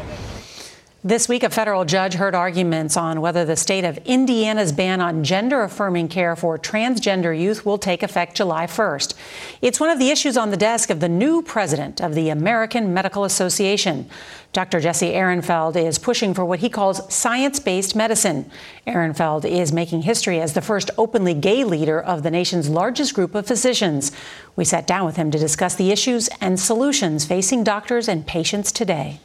This 1.03 1.27
week, 1.27 1.41
a 1.41 1.49
federal 1.49 1.83
judge 1.83 2.13
heard 2.13 2.35
arguments 2.35 2.95
on 2.95 3.21
whether 3.21 3.43
the 3.43 3.55
state 3.55 3.85
of 3.85 3.97
Indiana's 4.05 4.71
ban 4.71 5.01
on 5.01 5.23
gender 5.23 5.63
affirming 5.63 6.09
care 6.09 6.35
for 6.35 6.59
transgender 6.59 7.35
youth 7.35 7.65
will 7.65 7.79
take 7.79 8.03
effect 8.03 8.37
July 8.37 8.67
1st. 8.67 9.15
It's 9.63 9.79
one 9.79 9.89
of 9.89 9.97
the 9.97 10.11
issues 10.11 10.37
on 10.37 10.51
the 10.51 10.57
desk 10.57 10.91
of 10.91 10.99
the 10.99 11.09
new 11.09 11.41
president 11.41 12.01
of 12.01 12.13
the 12.13 12.29
American 12.29 12.93
Medical 12.93 13.23
Association. 13.23 14.07
Dr. 14.53 14.79
Jesse 14.79 15.11
Ehrenfeld 15.11 15.75
is 15.75 15.97
pushing 15.97 16.35
for 16.35 16.45
what 16.45 16.59
he 16.59 16.69
calls 16.69 17.11
science 17.11 17.59
based 17.59 17.95
medicine. 17.95 18.51
Ehrenfeld 18.85 19.43
is 19.43 19.73
making 19.73 20.03
history 20.03 20.39
as 20.39 20.53
the 20.53 20.61
first 20.61 20.91
openly 20.99 21.33
gay 21.33 21.63
leader 21.63 21.99
of 21.99 22.21
the 22.21 22.29
nation's 22.29 22.69
largest 22.69 23.15
group 23.15 23.33
of 23.33 23.47
physicians. 23.47 24.11
We 24.55 24.65
sat 24.65 24.85
down 24.85 25.07
with 25.07 25.15
him 25.15 25.31
to 25.31 25.39
discuss 25.39 25.73
the 25.73 25.89
issues 25.89 26.29
and 26.39 26.59
solutions 26.59 27.25
facing 27.25 27.63
doctors 27.63 28.07
and 28.07 28.27
patients 28.27 28.71
today. 28.71 29.19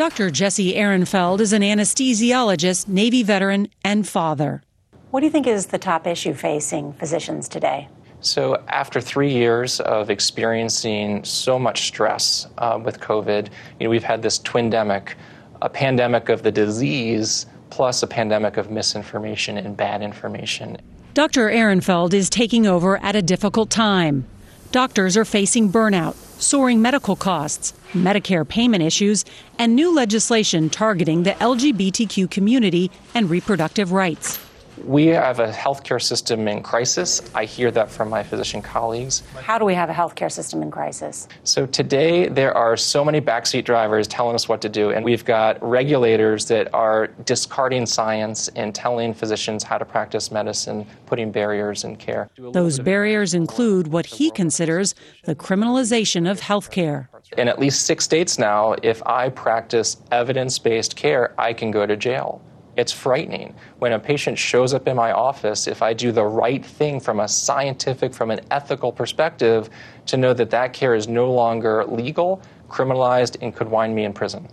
Dr. 0.00 0.30
Jesse 0.30 0.76
Ehrenfeld 0.76 1.40
is 1.40 1.52
an 1.52 1.60
anesthesiologist, 1.60 2.88
Navy 2.88 3.22
veteran, 3.22 3.68
and 3.84 4.08
father. 4.08 4.62
What 5.10 5.20
do 5.20 5.26
you 5.26 5.30
think 5.30 5.46
is 5.46 5.66
the 5.66 5.76
top 5.76 6.06
issue 6.06 6.32
facing 6.32 6.94
physicians 6.94 7.48
today? 7.50 7.86
So, 8.22 8.64
after 8.68 9.02
three 9.02 9.30
years 9.30 9.78
of 9.80 10.08
experiencing 10.08 11.22
so 11.24 11.58
much 11.58 11.86
stress 11.88 12.46
uh, 12.56 12.80
with 12.82 12.98
COVID, 13.00 13.50
you 13.78 13.84
know, 13.84 13.90
we've 13.90 14.02
had 14.02 14.22
this 14.22 14.38
twindemic, 14.38 15.16
a 15.60 15.68
pandemic 15.68 16.30
of 16.30 16.42
the 16.44 16.50
disease 16.50 17.44
plus 17.68 18.02
a 18.02 18.06
pandemic 18.06 18.56
of 18.56 18.70
misinformation 18.70 19.58
and 19.58 19.76
bad 19.76 20.00
information. 20.00 20.78
Dr. 21.12 21.50
Ehrenfeld 21.50 22.14
is 22.14 22.30
taking 22.30 22.66
over 22.66 22.96
at 23.02 23.16
a 23.16 23.20
difficult 23.20 23.68
time. 23.68 24.26
Doctors 24.72 25.18
are 25.18 25.26
facing 25.26 25.70
burnout, 25.70 26.14
soaring 26.40 26.82
medical 26.82 27.14
costs, 27.14 27.72
Medicare 27.92 28.48
payment 28.48 28.82
issues, 28.82 29.24
and 29.58 29.76
new 29.76 29.94
legislation 29.94 30.68
targeting 30.70 31.22
the 31.22 31.32
LGBTQ 31.32 32.30
community 32.30 32.90
and 33.14 33.30
reproductive 33.30 33.92
rights. 33.92 34.49
We 34.84 35.06
have 35.06 35.40
a 35.40 35.50
healthcare 35.50 36.00
system 36.00 36.48
in 36.48 36.62
crisis. 36.62 37.22
I 37.34 37.44
hear 37.44 37.70
that 37.72 37.90
from 37.90 38.08
my 38.08 38.22
physician 38.22 38.62
colleagues. 38.62 39.22
How 39.36 39.58
do 39.58 39.64
we 39.64 39.74
have 39.74 39.90
a 39.90 39.92
healthcare 39.92 40.30
system 40.30 40.62
in 40.62 40.70
crisis? 40.70 41.28
So, 41.44 41.66
today 41.66 42.28
there 42.28 42.56
are 42.56 42.76
so 42.76 43.04
many 43.04 43.20
backseat 43.20 43.64
drivers 43.64 44.08
telling 44.08 44.34
us 44.34 44.48
what 44.48 44.60
to 44.62 44.68
do, 44.68 44.90
and 44.90 45.04
we've 45.04 45.24
got 45.24 45.62
regulators 45.62 46.46
that 46.46 46.72
are 46.74 47.08
discarding 47.24 47.86
science 47.86 48.48
and 48.48 48.74
telling 48.74 49.14
physicians 49.14 49.62
how 49.62 49.78
to 49.78 49.84
practice 49.84 50.30
medicine, 50.30 50.86
putting 51.06 51.30
barriers 51.30 51.84
in 51.84 51.96
care. 51.96 52.30
Those 52.38 52.78
barriers 52.78 53.34
include 53.34 53.88
what 53.88 54.06
he 54.06 54.30
considers 54.30 54.94
the 55.24 55.34
criminalization 55.34 56.30
of 56.30 56.40
healthcare. 56.40 57.08
In 57.36 57.48
at 57.48 57.58
least 57.58 57.86
six 57.86 58.04
states 58.04 58.38
now, 58.38 58.74
if 58.82 59.02
I 59.06 59.28
practice 59.28 59.98
evidence 60.10 60.58
based 60.58 60.96
care, 60.96 61.34
I 61.38 61.52
can 61.52 61.70
go 61.70 61.86
to 61.86 61.96
jail. 61.96 62.42
It's 62.80 62.92
frightening. 62.92 63.54
When 63.78 63.92
a 63.92 63.98
patient 63.98 64.38
shows 64.38 64.72
up 64.72 64.88
in 64.88 64.96
my 64.96 65.12
office, 65.12 65.66
if 65.66 65.82
I 65.82 65.92
do 65.92 66.12
the 66.12 66.24
right 66.24 66.64
thing 66.64 66.98
from 66.98 67.20
a 67.20 67.28
scientific, 67.28 68.14
from 68.14 68.30
an 68.30 68.40
ethical 68.50 68.90
perspective, 68.90 69.68
to 70.06 70.16
know 70.16 70.32
that 70.32 70.48
that 70.48 70.72
care 70.72 70.94
is 70.94 71.06
no 71.06 71.30
longer 71.30 71.84
legal, 71.84 72.40
criminalized, 72.70 73.36
and 73.42 73.54
could 73.54 73.68
wind 73.68 73.94
me 73.94 74.04
in 74.04 74.14
prison. 74.14 74.48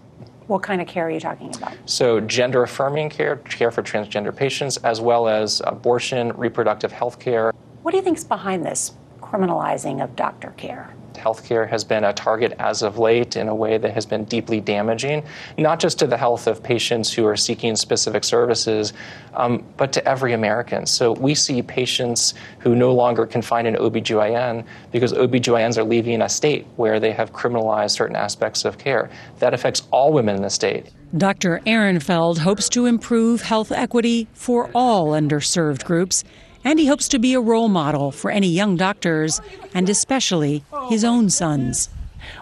What 0.48 0.62
kind 0.62 0.82
of 0.82 0.90
care 0.90 1.08
are 1.08 1.10
you 1.10 1.22
talking 1.22 1.56
about? 1.56 1.72
So, 1.86 2.20
gender 2.20 2.64
affirming 2.64 3.12
care, 3.12 3.38
care 3.38 3.72
for 3.72 3.82
transgender 3.82 4.36
patients, 4.36 4.76
as 4.76 5.00
well 5.00 5.30
as 5.30 5.62
abortion, 5.64 6.34
reproductive 6.34 6.92
health 6.92 7.20
care. 7.20 7.54
What 7.84 7.92
do 7.92 7.98
you 7.98 8.04
think 8.04 8.18
is 8.18 8.26
behind 8.26 8.66
this 8.66 8.92
criminalizing 9.22 10.04
of 10.04 10.18
doctor 10.18 10.54
care? 10.58 10.94
Healthcare 11.18 11.68
has 11.68 11.84
been 11.84 12.04
a 12.04 12.14
target 12.14 12.54
as 12.60 12.82
of 12.82 12.98
late 12.98 13.36
in 13.36 13.48
a 13.48 13.56
way 13.56 13.78
that 13.78 13.94
has 13.94 14.06
been 14.06 14.24
deeply 14.26 14.62
damaging, 14.62 15.24
not 15.58 15.80
just 15.80 16.00
to 16.00 16.08
the 16.08 16.18
health 16.18 16.48
of 16.48 16.64
patients 16.64 17.12
who 17.12 17.26
are 17.26 17.36
seeking 17.36 17.76
specific 17.76 18.24
services, 18.24 18.94
um, 19.34 19.64
but 19.78 19.92
to 19.94 20.08
every 20.08 20.34
American. 20.34 20.86
So 20.86 21.14
we 21.14 21.36
see 21.36 21.62
patients 21.62 22.34
who 22.60 22.76
no 22.76 22.94
longer 22.94 23.26
can 23.26 23.42
find 23.42 23.68
an 23.68 23.76
OBGYN 23.76 24.66
because 24.92 25.14
OBGYNs 25.14 25.78
are 25.78 25.84
leaving 25.84 26.22
a 26.22 26.30
state 26.30 26.66
where 26.76 27.00
they 27.00 27.12
have 27.12 27.34
criminalized 27.34 27.92
certain 27.92 28.16
aspects 28.16 28.66
of 28.66 28.78
care. 28.78 29.10
That 29.40 29.54
affects 29.54 29.84
all 29.92 30.14
women 30.14 30.36
in 30.36 30.42
the 30.42 30.50
state. 30.50 30.92
Dr. 31.16 31.62
Ehrenfeld 31.66 32.40
hopes 32.40 32.68
to 32.70 32.86
improve 32.86 33.42
health 33.42 33.72
equity 33.72 34.28
for 34.34 34.70
all 34.76 35.12
underserved 35.12 35.86
groups 35.86 36.24
and 36.68 36.80
he 36.80 36.86
hopes 36.86 37.08
to 37.08 37.18
be 37.18 37.34
a 37.34 37.40
role 37.40 37.70
model 37.70 38.12
for 38.12 38.30
any 38.30 38.50
young 38.50 38.76
doctors, 38.76 39.40
and 39.74 39.88
especially 39.88 40.66
his 40.90 41.06
own 41.06 41.30
sons. 41.30 41.88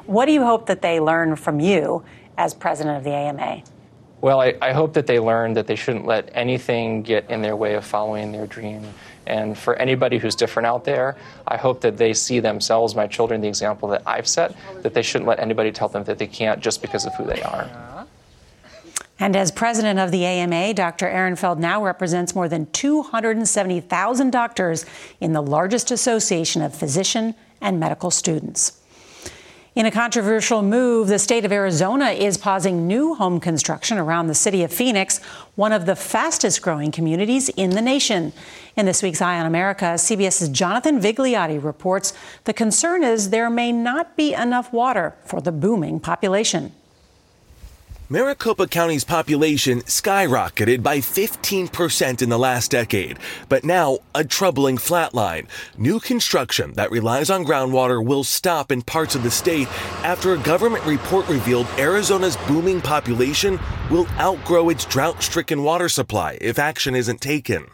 What 0.08 0.25
do 0.25 0.32
you 0.32 0.44
hope 0.44 0.65
that 0.65 0.82
they 0.82 1.00
learn 1.00 1.36
from 1.36 1.60
you 1.60 2.03
as 2.36 2.55
president 2.55 2.98
of 2.98 3.03
the 3.03 3.12
AMA? 3.12 3.62
Well, 4.22 4.41
I, 4.41 4.55
I 4.63 4.72
hope 4.72 4.94
that 4.94 5.05
they 5.05 5.20
learn 5.20 5.53
that 5.53 5.67
they 5.67 5.75
shouldn't 5.75 6.08
let 6.08 6.32
anything 6.34 7.03
get 7.03 7.29
in 7.29 7.44
their 7.44 7.55
way 7.55 7.75
of 7.75 7.86
following 7.86 8.32
their 8.32 8.48
dream. 8.48 8.82
And 9.27 9.55
for 9.55 9.75
anybody 9.75 10.17
who's 10.17 10.34
different 10.34 10.65
out 10.65 10.86
there, 10.86 11.17
I 11.48 11.58
hope 11.58 11.82
that 11.82 11.98
they 11.98 12.12
see 12.12 12.39
themselves, 12.39 12.96
my 12.96 13.05
children, 13.05 13.41
the 13.41 13.48
example 13.48 13.89
that 13.89 14.01
I've 14.08 14.27
set, 14.27 14.55
that 14.82 14.96
they 14.96 15.03
shouldn't 15.03 15.27
let 15.27 15.39
anybody 15.39 15.72
tell 15.72 15.88
them 15.88 16.03
that 16.05 16.17
they 16.17 16.25
can't 16.25 16.62
just 16.62 16.82
because 16.82 17.05
of 17.05 17.13
who 17.13 17.25
they 17.25 17.44
are. 17.44 17.70
And 19.20 19.36
as 19.36 19.52
president 19.52 20.00
of 20.00 20.12
the 20.12 20.26
AMA, 20.26 20.74
Dr. 20.74 21.08
Ehrenfeld 21.08 21.58
now 21.58 21.84
represents 21.84 22.36
more 22.36 22.50
than 22.50 22.66
270,000 22.72 24.30
doctors 24.30 24.86
in 25.22 25.34
the 25.34 25.42
largest 25.42 25.90
association 25.90 26.62
of 26.62 26.76
physician 26.76 27.34
and 27.62 27.80
medical 27.80 28.12
students. 28.12 28.82
In 29.74 29.86
a 29.86 29.92
controversial 29.92 30.62
move, 30.62 31.10
the 31.10 31.20
state 31.20 31.44
of 31.44 31.52
Arizona 31.52 32.12
is 32.12 32.38
pausing 32.38 32.88
new 32.88 33.14
home 33.14 33.42
construction 33.42 33.98
around 33.98 34.28
the 34.28 34.36
city 34.36 34.64
of 34.64 34.72
Phoenix, 34.72 35.20
one 35.56 35.74
of 35.74 35.86
the 35.86 35.98
fastest 35.98 36.62
growing 36.62 36.92
communities 36.92 37.50
in 37.50 37.72
the 37.72 37.82
nation. 37.82 38.32
In 38.78 38.86
this 38.86 39.04
week's 39.04 39.22
Eye 39.22 39.38
on 39.38 39.46
America, 39.46 39.96
CBS's 39.96 40.48
Jonathan 40.48 41.02
Vigliotti 41.02 41.62
reports 41.62 42.14
the 42.46 42.54
concern 42.54 43.04
is 43.04 43.32
there 43.32 43.50
may 43.50 43.74
not 43.74 44.16
be 44.16 44.34
enough 44.34 44.72
water 44.72 45.14
for 45.26 45.42
the 45.42 45.52
booming 45.52 46.00
population. 46.00 46.72
Maricopa 48.08 48.68
County's 48.68 49.04
population 49.04 49.82
skyrocketed 49.82 50.84
by 50.84 51.00
15% 51.00 52.22
in 52.22 52.30
the 52.30 52.38
last 52.38 52.70
decade, 52.70 53.18
but 53.50 53.64
now 53.64 53.98
a 54.14 54.24
troubling 54.24 54.78
flatline. 54.78 55.48
New 55.76 56.00
construction 56.00 56.74
that 56.74 56.92
relies 56.92 57.32
on 57.32 57.44
groundwater 57.44 58.06
will 58.06 58.24
stop 58.24 58.72
in 58.72 58.84
parts 58.84 59.16
of 59.16 59.24
the 59.24 59.32
state 59.32 59.68
after 60.04 60.34
a 60.34 60.38
government 60.38 60.86
report 60.86 61.28
revealed 61.28 61.66
Arizona's 61.80 62.38
booming 62.48 62.80
population 62.80 63.60
will 63.90 64.08
outgrow 64.20 64.70
its 64.70 64.86
drought 64.86 65.24
stricken 65.24 65.64
water 65.64 65.90
supply 65.90 66.38
if 66.42 66.60
action 66.60 66.94
isn't 66.94 67.22
taken. 67.22 67.66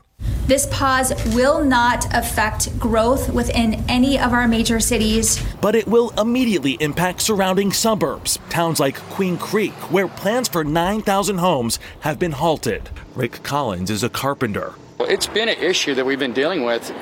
This 0.52 0.68
pause 0.68 1.14
will 1.34 1.64
not 1.64 2.14
affect 2.14 2.78
growth 2.78 3.30
within 3.30 3.86
any 3.88 4.20
of 4.20 4.34
our 4.34 4.50
major 4.50 4.82
cities. 4.82 5.42
But 5.62 5.76
it 5.76 5.88
will 5.88 6.10
immediately 6.20 6.74
impact 6.82 7.22
surrounding 7.22 7.72
suburbs, 7.72 8.38
towns 8.50 8.78
like 8.78 8.98
Queen 9.12 9.38
Creek, 9.38 9.72
where 9.90 10.10
plans 10.10 10.50
for 10.50 10.66
9,000 10.66 11.38
homes 11.38 11.80
have 12.02 12.20
been 12.20 12.34
halted. 12.34 12.90
Rick 13.16 13.44
Collins 13.44 13.90
is 13.90 14.04
a 14.04 14.10
carpenter. 14.10 14.74
It's 15.00 15.26
been 15.26 15.48
an 15.48 15.58
issue 15.58 15.96
that 15.96 16.06
we've 16.06 16.20
been 16.20 16.34
dealing 16.34 16.66
with 16.66 16.94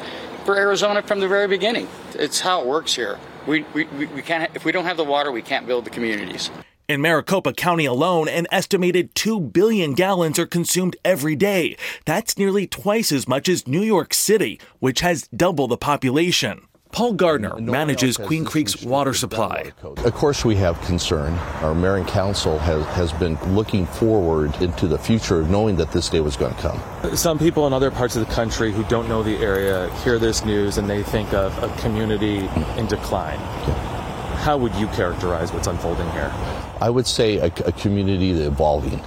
for 0.45 0.55
Arizona 0.55 1.01
from 1.01 1.19
the 1.19 1.27
very 1.27 1.47
beginning. 1.47 1.87
It's 2.13 2.39
how 2.39 2.61
it 2.61 2.67
works 2.67 2.93
here. 2.93 3.17
We, 3.47 3.65
we, 3.73 3.85
we 3.85 4.21
can't, 4.21 4.51
if 4.53 4.63
we 4.63 4.71
don't 4.71 4.85
have 4.85 4.97
the 4.97 5.03
water, 5.03 5.31
we 5.31 5.41
can't 5.41 5.65
build 5.65 5.85
the 5.85 5.89
communities. 5.89 6.51
In 6.89 7.01
Maricopa 7.01 7.53
County 7.53 7.85
alone, 7.85 8.27
an 8.27 8.47
estimated 8.51 9.13
2 9.13 9.39
billion 9.39 9.93
gallons 9.93 10.39
are 10.39 10.47
consumed 10.47 10.95
every 11.05 11.35
day. 11.35 11.77
That's 12.05 12.35
nearly 12.35 12.65
twice 12.65 13.11
as 13.11 13.27
much 13.27 13.47
as 13.47 13.67
New 13.67 13.83
York 13.83 14.11
City, 14.11 14.59
which 14.79 15.01
has 15.01 15.27
double 15.27 15.67
the 15.67 15.77
population. 15.77 16.65
Paul 16.91 17.13
Gardner 17.13 17.57
manages 17.57 18.17
Queen 18.17 18.43
Creek's 18.43 18.83
water 18.83 19.13
supply. 19.13 19.71
Of 19.83 20.15
course, 20.15 20.43
we 20.43 20.55
have 20.55 20.81
concern. 20.81 21.33
Our 21.61 21.75
mayor 21.75 21.97
and 21.97 22.07
council 22.07 22.57
has, 22.57 22.83
has 22.95 23.13
been 23.13 23.35
looking 23.53 23.85
forward 23.85 24.59
into 24.59 24.87
the 24.87 24.97
future, 24.97 25.43
knowing 25.43 25.75
that 25.75 25.91
this 25.91 26.09
day 26.09 26.21
was 26.21 26.35
going 26.35 26.55
to 26.55 26.59
come. 26.59 27.15
Some 27.15 27.37
people 27.37 27.67
in 27.67 27.73
other 27.73 27.91
parts 27.91 28.15
of 28.15 28.27
the 28.27 28.33
country 28.33 28.71
who 28.71 28.83
don't 28.85 29.07
know 29.07 29.21
the 29.21 29.37
area 29.37 29.93
hear 29.97 30.17
this 30.17 30.43
news 30.43 30.79
and 30.79 30.89
they 30.89 31.03
think 31.03 31.35
of 31.35 31.55
a 31.61 31.69
community 31.81 32.49
in 32.77 32.87
decline. 32.87 33.37
How 34.39 34.57
would 34.57 34.73
you 34.73 34.87
characterize 34.87 35.53
what's 35.53 35.67
unfolding 35.67 36.09
here? 36.11 36.33
I 36.81 36.89
would 36.89 37.07
say 37.07 37.37
a, 37.37 37.45
a 37.45 37.71
community 37.71 38.31
evolving. 38.31 39.01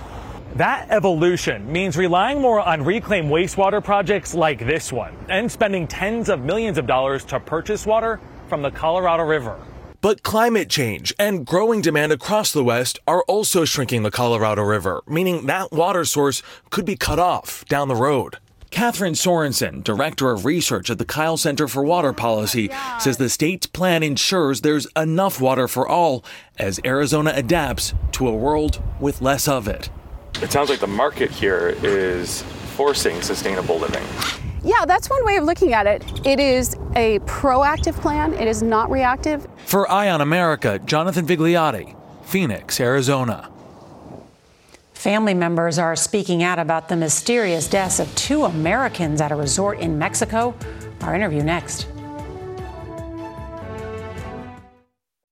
That 0.57 0.91
evolution 0.91 1.71
means 1.73 1.97
relying 1.97 2.41
more 2.41 2.61
on 2.61 2.85
reclaimed 2.85 3.31
wastewater 3.31 3.83
projects 3.83 4.35
like 4.35 4.59
this 4.59 4.93
one 4.93 5.17
and 5.31 5.51
spending 5.51 5.87
tens 5.87 6.29
of 6.29 6.41
millions 6.41 6.77
of 6.77 6.87
dollars 6.87 7.25
to 7.27 7.41
purchase 7.41 7.87
water 7.87 8.21
from 8.49 8.61
the 8.61 8.71
Colorado 8.71 9.23
River. 9.25 9.59
But 10.03 10.23
climate 10.23 10.69
change 10.69 11.15
and 11.19 11.47
growing 11.47 11.81
demand 11.81 12.13
across 12.13 12.53
the 12.53 12.65
West 12.65 12.99
are 13.07 13.23
also 13.23 13.65
shrinking 13.65 14.03
the 14.03 14.11
Colorado 14.11 14.63
River, 14.63 15.03
meaning 15.07 15.47
that 15.47 15.73
water 15.73 16.05
source 16.05 16.43
could 16.71 16.85
be 16.85 16.97
cut 16.97 17.19
off 17.19 17.65
down 17.67 17.89
the 17.89 17.95
road. 17.95 18.39
Kathryn 18.73 19.13
Sorensen, 19.15 19.85
Director 19.85 20.31
of 20.31 20.47
Research 20.47 20.89
at 20.89 20.97
the 20.97 21.05
Kyl 21.05 21.37
Center 21.37 21.69
for 21.69 21.85
Water 21.85 22.15
Policy, 22.15 22.71
oh, 22.73 22.99
says 22.99 23.19
the 23.19 23.29
state's 23.29 23.67
plan 23.67 24.03
ensures 24.03 24.63
there's 24.63 24.87
enough 24.97 25.43
water 25.43 25.69
for 25.69 25.87
all 25.87 26.25
as 26.59 26.81
Arizona 26.83 27.33
adapts 27.37 27.93
to 28.13 28.27
a 28.27 28.35
world 28.35 28.83
with 28.99 29.21
less 29.21 29.47
of 29.47 29.69
it. 29.69 29.91
It 30.41 30.51
sounds 30.51 30.71
like 30.71 30.81
the 30.81 30.87
market 30.87 31.31
here 31.31 31.77
is 31.83 32.43
forcing 32.75 33.21
sustainable 33.21 33.79
living. 33.79 34.03
Yeah, 34.65 34.87
that's 34.87 35.11
one 35.11 35.25
way 35.27 35.37
of 35.37 35.45
looking 35.45 35.75
at 35.75 35.87
it. 35.87 36.03
It 36.27 36.41
is 36.41 36.75
a 36.97 37.19
proactive 37.21 37.95
plan, 38.01 38.33
it 38.33 38.49
is 38.49 38.63
not 38.63 38.91
reactive. 38.91 39.47
For 39.67 39.91
Eye 39.91 40.09
on 40.09 40.23
America, 40.23 40.81
Jonathan 40.87 41.27
Vigliotti, 41.27 41.95
Phoenix, 42.25 42.81
Arizona. 42.81 43.52
Family 45.03 45.35
members 45.35 45.81
are 45.81 45.97
speaking 45.97 46.45
out 46.45 46.61
about 46.61 46.89
the 46.89 46.95
mysterious 46.95 47.67
deaths 47.67 47.99
of 47.99 48.15
two 48.15 48.45
Americans 48.45 49.21
at 49.21 49.33
a 49.33 49.35
resort 49.35 49.81
in 49.81 49.99
Mexico. 49.99 50.55
Our 51.01 51.13
interview 51.17 51.43
next. 51.43 51.89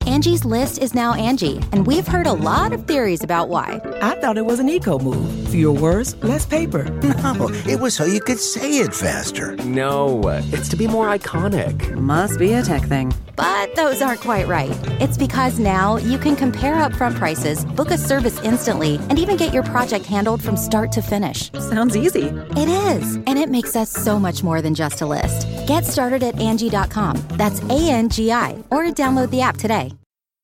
Angie's 0.07 0.45
list 0.45 0.79
is 0.79 0.93
now 0.93 1.15
Angi, 1.15 1.65
and 1.71 1.87
we've 1.87 2.09
heard 2.09 2.27
a 2.27 2.33
lot 2.33 2.73
of 2.73 2.89
theories 2.89 3.23
about 3.23 3.49
why. 3.49 3.81
I 4.03 4.17
thought 4.17 4.37
it 4.37 4.45
was 4.45 4.59
an 4.59 4.69
eco 4.69 4.99
move. 4.99 5.49
Fewer 5.51 5.81
words, 5.81 6.17
less 6.25 6.45
paper. 6.45 6.91
No, 7.31 7.49
it 7.65 7.79
was 7.79 7.95
so 7.95 8.05
you 8.05 8.21
could 8.21 8.41
say 8.41 8.79
it 8.79 8.93
faster. 8.93 9.55
No, 9.59 10.21
it's 10.53 10.69
to 10.71 10.77
be 10.77 10.89
more 10.89 11.07
iconic. 11.07 11.95
Must 11.95 12.41
be 12.41 12.55
a 12.55 12.63
tech 12.63 12.83
thing. 12.83 13.13
But 13.41 13.75
those 13.75 14.03
aren't 14.03 14.21
quite 14.21 14.47
right. 14.49 14.79
It's 15.01 15.17
because 15.17 15.59
now 15.59 15.97
you 15.97 16.19
can 16.19 16.37
compare 16.37 16.75
upfront 16.75 17.15
prices, 17.15 17.65
book 17.65 17.91
a 17.91 17.97
service 17.97 18.39
instantly, 18.43 18.97
and 19.09 19.19
even 19.19 19.39
get 19.39 19.55
your 19.55 19.63
project 19.63 20.05
handled 20.05 20.43
from 20.43 20.59
start 20.59 20.93
to 20.93 21.01
finish. 21.01 21.51
Sounds 21.53 21.97
easy. 21.97 22.25
It 22.63 22.69
is, 22.69 23.17
and 23.17 23.39
it 23.39 23.49
makes 23.49 23.75
us 23.77 23.91
so 23.91 24.21
much 24.21 24.43
more 24.43 24.61
than 24.61 24.75
just 24.75 25.01
a 25.01 25.07
list. 25.07 25.49
Get 25.67 25.87
started 25.87 26.23
at 26.23 26.37
Angi.com. 26.37 27.17
That's 27.39 27.63
A 27.63 27.91
N 27.91 28.11
G 28.11 28.31
I, 28.31 28.63
or 28.71 28.85
download 28.85 29.31
the 29.31 29.41
app 29.41 29.57
today. 29.57 29.95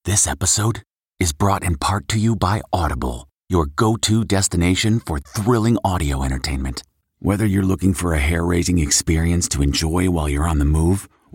This 0.07 0.27
episode 0.27 0.83
is 1.21 1.35
brought 1.35 1.65
in 1.65 1.77
part 1.77 2.09
to 2.09 2.19
you 2.19 2.35
by 2.35 2.63
Audible, 2.73 3.29
your 3.51 3.67
go 3.67 3.97
to 3.97 4.25
destination 4.25 5.01
for 5.01 5.19
thrilling 5.19 5.77
audio 5.85 6.25
entertainment. 6.25 6.83
Whether 7.19 7.45
you're 7.45 7.63
looking 7.63 7.93
for 7.93 8.15
a 8.15 8.19
hair 8.19 8.45
raising 8.45 8.79
experience 8.79 9.51
to 9.51 9.63
enjoy 9.63 10.09
while 10.11 10.31
you're 10.31 10.49
on 10.49 10.59
the 10.59 10.65
move 10.65 11.09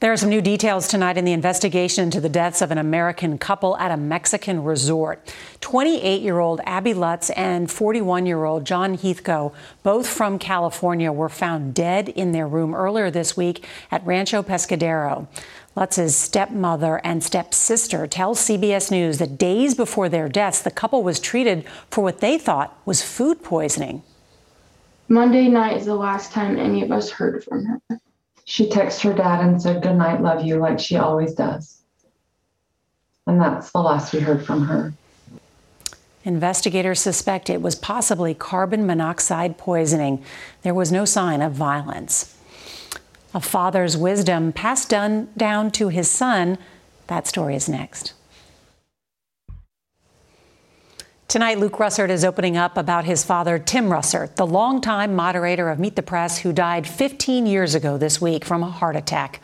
There 0.00 0.12
are 0.12 0.16
some 0.16 0.28
new 0.28 0.40
details 0.40 0.86
tonight 0.86 1.18
in 1.18 1.24
the 1.24 1.32
investigation 1.32 2.04
into 2.04 2.20
the 2.20 2.28
deaths 2.28 2.62
of 2.62 2.70
an 2.70 2.78
American 2.78 3.36
couple 3.36 3.76
at 3.78 3.90
a 3.90 3.96
Mexican 3.96 4.62
resort. 4.62 5.34
28 5.60 6.22
year 6.22 6.38
old 6.38 6.60
Abby 6.64 6.94
Lutz 6.94 7.30
and 7.30 7.68
41 7.68 8.24
year 8.24 8.44
old 8.44 8.64
John 8.64 8.96
Heathco, 8.96 9.52
both 9.82 10.06
from 10.06 10.38
California, 10.38 11.10
were 11.10 11.28
found 11.28 11.74
dead 11.74 12.10
in 12.10 12.30
their 12.30 12.46
room 12.46 12.76
earlier 12.76 13.10
this 13.10 13.36
week 13.36 13.66
at 13.90 14.06
Rancho 14.06 14.44
Pescadero. 14.44 15.26
Lutz's 15.74 16.14
stepmother 16.14 17.00
and 17.02 17.24
stepsister 17.24 18.06
tell 18.06 18.36
CBS 18.36 18.92
News 18.92 19.18
that 19.18 19.36
days 19.36 19.74
before 19.74 20.08
their 20.08 20.28
deaths, 20.28 20.62
the 20.62 20.70
couple 20.70 21.02
was 21.02 21.18
treated 21.18 21.64
for 21.90 22.04
what 22.04 22.20
they 22.20 22.38
thought 22.38 22.78
was 22.84 23.02
food 23.02 23.42
poisoning. 23.42 24.04
Monday 25.08 25.48
night 25.48 25.76
is 25.76 25.86
the 25.86 25.96
last 25.96 26.30
time 26.30 26.56
any 26.56 26.84
of 26.84 26.92
us 26.92 27.10
heard 27.10 27.42
from 27.42 27.64
her. 27.64 28.00
She 28.50 28.66
texted 28.66 29.02
her 29.02 29.12
dad 29.12 29.44
and 29.44 29.60
said, 29.60 29.82
Good 29.82 29.96
night, 29.96 30.22
love 30.22 30.42
you, 30.42 30.56
like 30.56 30.80
she 30.80 30.96
always 30.96 31.34
does. 31.34 31.82
And 33.26 33.38
that's 33.38 33.70
the 33.72 33.80
last 33.80 34.14
we 34.14 34.20
heard 34.20 34.46
from 34.46 34.64
her. 34.64 34.94
Investigators 36.24 36.98
suspect 36.98 37.50
it 37.50 37.60
was 37.60 37.74
possibly 37.74 38.32
carbon 38.32 38.86
monoxide 38.86 39.58
poisoning. 39.58 40.24
There 40.62 40.72
was 40.72 40.90
no 40.90 41.04
sign 41.04 41.42
of 41.42 41.52
violence. 41.52 42.38
A 43.34 43.40
father's 43.40 43.98
wisdom 43.98 44.54
passed 44.54 44.88
down 44.88 45.70
to 45.72 45.88
his 45.88 46.10
son. 46.10 46.56
That 47.08 47.26
story 47.26 47.54
is 47.54 47.68
next. 47.68 48.14
Tonight, 51.28 51.58
Luke 51.58 51.74
Russert 51.74 52.08
is 52.08 52.24
opening 52.24 52.56
up 52.56 52.78
about 52.78 53.04
his 53.04 53.22
father, 53.22 53.58
Tim 53.58 53.90
Russert, 53.90 54.36
the 54.36 54.46
longtime 54.46 55.14
moderator 55.14 55.68
of 55.68 55.78
Meet 55.78 55.94
the 55.94 56.02
Press, 56.02 56.38
who 56.38 56.54
died 56.54 56.86
15 56.86 57.44
years 57.44 57.74
ago 57.74 57.98
this 57.98 58.18
week 58.18 58.46
from 58.46 58.62
a 58.62 58.70
heart 58.70 58.96
attack. 58.96 59.42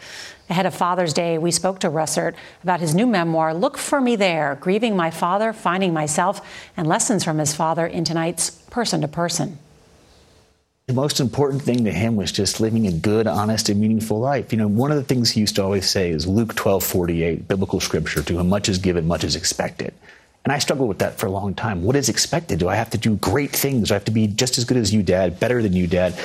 Ahead 0.49 0.65
of 0.65 0.75
Father's 0.75 1.13
Day, 1.13 1.37
we 1.37 1.51
spoke 1.51 1.81
to 1.81 1.91
Russert 1.91 2.37
about 2.63 2.81
his 2.81 2.95
new 2.95 3.07
memoir, 3.07 3.53
Look 3.53 3.77
for 3.77 4.01
Me 4.01 4.17
There 4.17 4.57
Grieving 4.63 4.97
My 4.97 5.11
Father, 5.11 5.53
Finding 5.53 5.93
Myself, 5.93 6.41
and 6.75 6.87
lessons 6.87 7.23
from 7.23 7.37
his 7.37 7.55
father 7.55 7.87
in 7.87 8.05
tonight's 8.05 8.49
Person 8.49 9.03
to 9.03 9.09
Person. 9.09 9.59
The 10.87 10.95
most 10.95 11.21
important 11.21 11.61
thing 11.61 11.85
to 11.85 11.93
him 11.93 12.17
was 12.17 12.33
just 12.33 12.61
living 12.61 12.87
a 12.87 12.93
good, 12.93 13.27
honest, 13.27 13.69
and 13.69 13.79
meaningful 13.79 14.19
life. 14.19 14.53
You 14.53 14.59
know, 14.59 14.69
one 14.69 14.91
of 14.91 14.97
the 14.97 15.05
things 15.05 15.33
he 15.33 15.41
used 15.41 15.57
to 15.57 15.63
always 15.63 15.91
say 15.91 16.09
is 16.09 16.27
Luke 16.27 16.55
12 16.55 16.83
48, 16.83 17.47
biblical 17.47 17.81
scripture, 17.81 18.23
to 18.23 18.39
whom 18.39 18.49
much 18.49 18.71
is 18.71 18.79
given, 18.79 19.07
much 19.07 19.23
is 19.23 19.37
expected. 19.37 19.93
And 20.45 20.53
I 20.53 20.59
struggled 20.59 20.89
with 20.89 20.99
that 20.99 21.19
for 21.19 21.27
a 21.27 21.31
long 21.31 21.55
time. 21.55 21.83
What 21.83 21.97
is 21.97 22.09
expected? 22.09 22.59
Do 22.59 22.69
I 22.69 22.75
have 22.75 22.91
to 22.91 22.99
do 22.99 23.17
great 23.17 23.51
things? 23.51 23.89
Do 23.89 23.95
I 23.95 23.97
have 23.97 24.05
to 24.05 24.11
be 24.11 24.27
just 24.27 24.59
as 24.59 24.65
good 24.65 24.77
as 24.77 24.93
you, 24.93 25.03
Dad, 25.03 25.41
better 25.41 25.63
than 25.63 25.73
you, 25.73 25.87
Dad? 25.87 26.19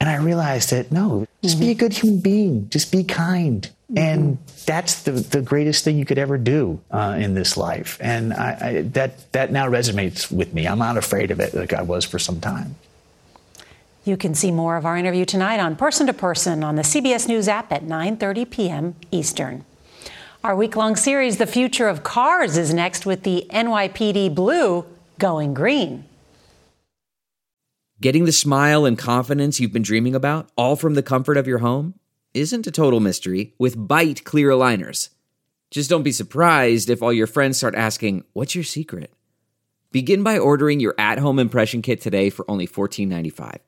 And 0.00 0.08
I 0.08 0.16
realized 0.16 0.70
that 0.70 0.90
no, 0.90 1.26
just 1.42 1.56
mm-hmm. 1.56 1.66
be 1.66 1.70
a 1.70 1.74
good 1.74 1.92
human 1.92 2.20
being, 2.20 2.68
just 2.70 2.90
be 2.90 3.04
kind. 3.04 3.62
Mm-hmm. 3.92 3.98
And 3.98 4.38
that's 4.66 5.02
the, 5.02 5.12
the 5.12 5.42
greatest 5.42 5.84
thing 5.84 5.98
you 5.98 6.04
could 6.04 6.18
ever 6.18 6.38
do 6.38 6.80
uh, 6.90 7.16
in 7.18 7.34
this 7.34 7.56
life. 7.56 7.98
And 8.00 8.32
I, 8.32 8.58
I, 8.60 8.82
that, 8.82 9.30
that 9.32 9.52
now 9.52 9.68
resonates 9.68 10.32
with 10.32 10.54
me. 10.54 10.66
I'm 10.66 10.78
not 10.78 10.96
afraid 10.96 11.30
of 11.30 11.38
it 11.38 11.54
like 11.54 11.72
I 11.72 11.82
was 11.82 12.04
for 12.04 12.18
some 12.18 12.40
time. 12.40 12.74
You 14.04 14.16
can 14.16 14.34
see 14.34 14.50
more 14.50 14.76
of 14.76 14.86
our 14.86 14.96
interview 14.96 15.26
tonight 15.26 15.60
on 15.60 15.76
Person 15.76 16.06
to 16.06 16.14
Person 16.14 16.64
on 16.64 16.76
the 16.76 16.82
CBS 16.82 17.28
News 17.28 17.48
app 17.48 17.70
at 17.70 17.84
9:30 17.84 18.50
p.m. 18.50 18.96
Eastern. 19.12 19.64
Our 20.42 20.56
week 20.56 20.74
long 20.74 20.96
series, 20.96 21.36
The 21.36 21.46
Future 21.46 21.86
of 21.86 22.02
Cars, 22.02 22.56
is 22.56 22.72
next 22.72 23.04
with 23.04 23.24
the 23.24 23.46
NYPD 23.50 24.34
Blue 24.34 24.86
going 25.18 25.52
green. 25.52 26.06
Getting 28.00 28.24
the 28.24 28.32
smile 28.32 28.86
and 28.86 28.96
confidence 28.96 29.60
you've 29.60 29.74
been 29.74 29.82
dreaming 29.82 30.14
about, 30.14 30.48
all 30.56 30.76
from 30.76 30.94
the 30.94 31.02
comfort 31.02 31.36
of 31.36 31.46
your 31.46 31.58
home, 31.58 31.92
isn't 32.32 32.66
a 32.66 32.70
total 32.70 33.00
mystery 33.00 33.52
with 33.58 33.76
Byte 33.76 34.24
clear 34.24 34.48
aligners. 34.48 35.10
Just 35.70 35.90
don't 35.90 36.04
be 36.04 36.10
surprised 36.10 36.88
if 36.88 37.02
all 37.02 37.12
your 37.12 37.26
friends 37.26 37.58
start 37.58 37.74
asking, 37.74 38.24
What's 38.32 38.54
your 38.54 38.64
secret? 38.64 39.12
Begin 39.92 40.22
by 40.22 40.38
ordering 40.38 40.80
your 40.80 40.94
at 40.96 41.18
home 41.18 41.38
impression 41.38 41.82
kit 41.82 42.00
today 42.00 42.30
for 42.30 42.50
only 42.50 42.66
$14.95. 42.66 43.58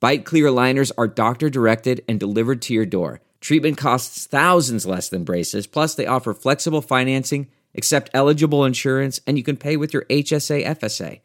Byte 0.00 0.24
clear 0.24 0.46
aligners 0.46 0.90
are 0.96 1.06
doctor 1.06 1.50
directed 1.50 2.02
and 2.08 2.18
delivered 2.18 2.62
to 2.62 2.72
your 2.72 2.86
door 2.86 3.20
Treatment 3.44 3.76
costs 3.76 4.26
thousands 4.26 4.86
less 4.86 5.10
than 5.10 5.22
braces, 5.22 5.66
plus, 5.66 5.94
they 5.94 6.06
offer 6.06 6.32
flexible 6.32 6.80
financing, 6.80 7.50
accept 7.76 8.08
eligible 8.14 8.64
insurance, 8.64 9.20
and 9.26 9.36
you 9.36 9.44
can 9.44 9.58
pay 9.58 9.76
with 9.76 9.92
your 9.92 10.06
HSA 10.06 10.64
FSA. 10.64 11.20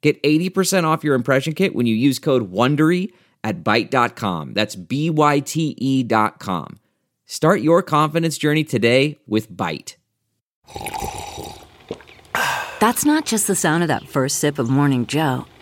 Get 0.00 0.20
80% 0.24 0.82
off 0.82 1.04
your 1.04 1.14
impression 1.14 1.52
kit 1.52 1.72
when 1.72 1.86
you 1.86 1.94
use 1.94 2.18
code 2.18 2.50
WONDERY 2.50 3.12
at 3.44 3.62
Byte.com. 3.62 4.54
That's 4.54 4.74
B-Y-T-E 4.74 6.02
dot 6.02 6.40
com. 6.40 6.80
Start 7.24 7.60
your 7.60 7.84
confidence 7.84 8.36
journey 8.36 8.64
today 8.64 9.20
with 9.28 9.48
Byte. 9.48 9.94
That's 12.80 13.04
not 13.04 13.26
just 13.26 13.46
the 13.46 13.54
sound 13.54 13.84
of 13.84 13.88
that 13.88 14.08
first 14.08 14.38
sip 14.38 14.58
of 14.58 14.68
Morning 14.68 15.06
Joe. 15.06 15.46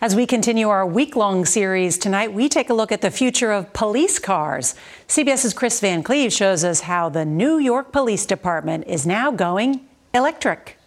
As 0.00 0.14
we 0.14 0.26
continue 0.26 0.68
our 0.68 0.86
week 0.86 1.16
long 1.16 1.44
series 1.44 1.98
tonight, 1.98 2.32
we 2.32 2.48
take 2.48 2.70
a 2.70 2.74
look 2.74 2.92
at 2.92 3.00
the 3.00 3.10
future 3.10 3.50
of 3.50 3.72
police 3.72 4.20
cars. 4.20 4.76
CBS's 5.08 5.52
Chris 5.52 5.80
Van 5.80 6.04
Cleave 6.04 6.32
shows 6.32 6.62
us 6.62 6.82
how 6.82 7.08
the 7.08 7.24
New 7.24 7.58
York 7.58 7.90
Police 7.90 8.24
Department 8.24 8.86
is 8.86 9.08
now 9.08 9.32
going 9.32 9.80
electric. 10.14 10.78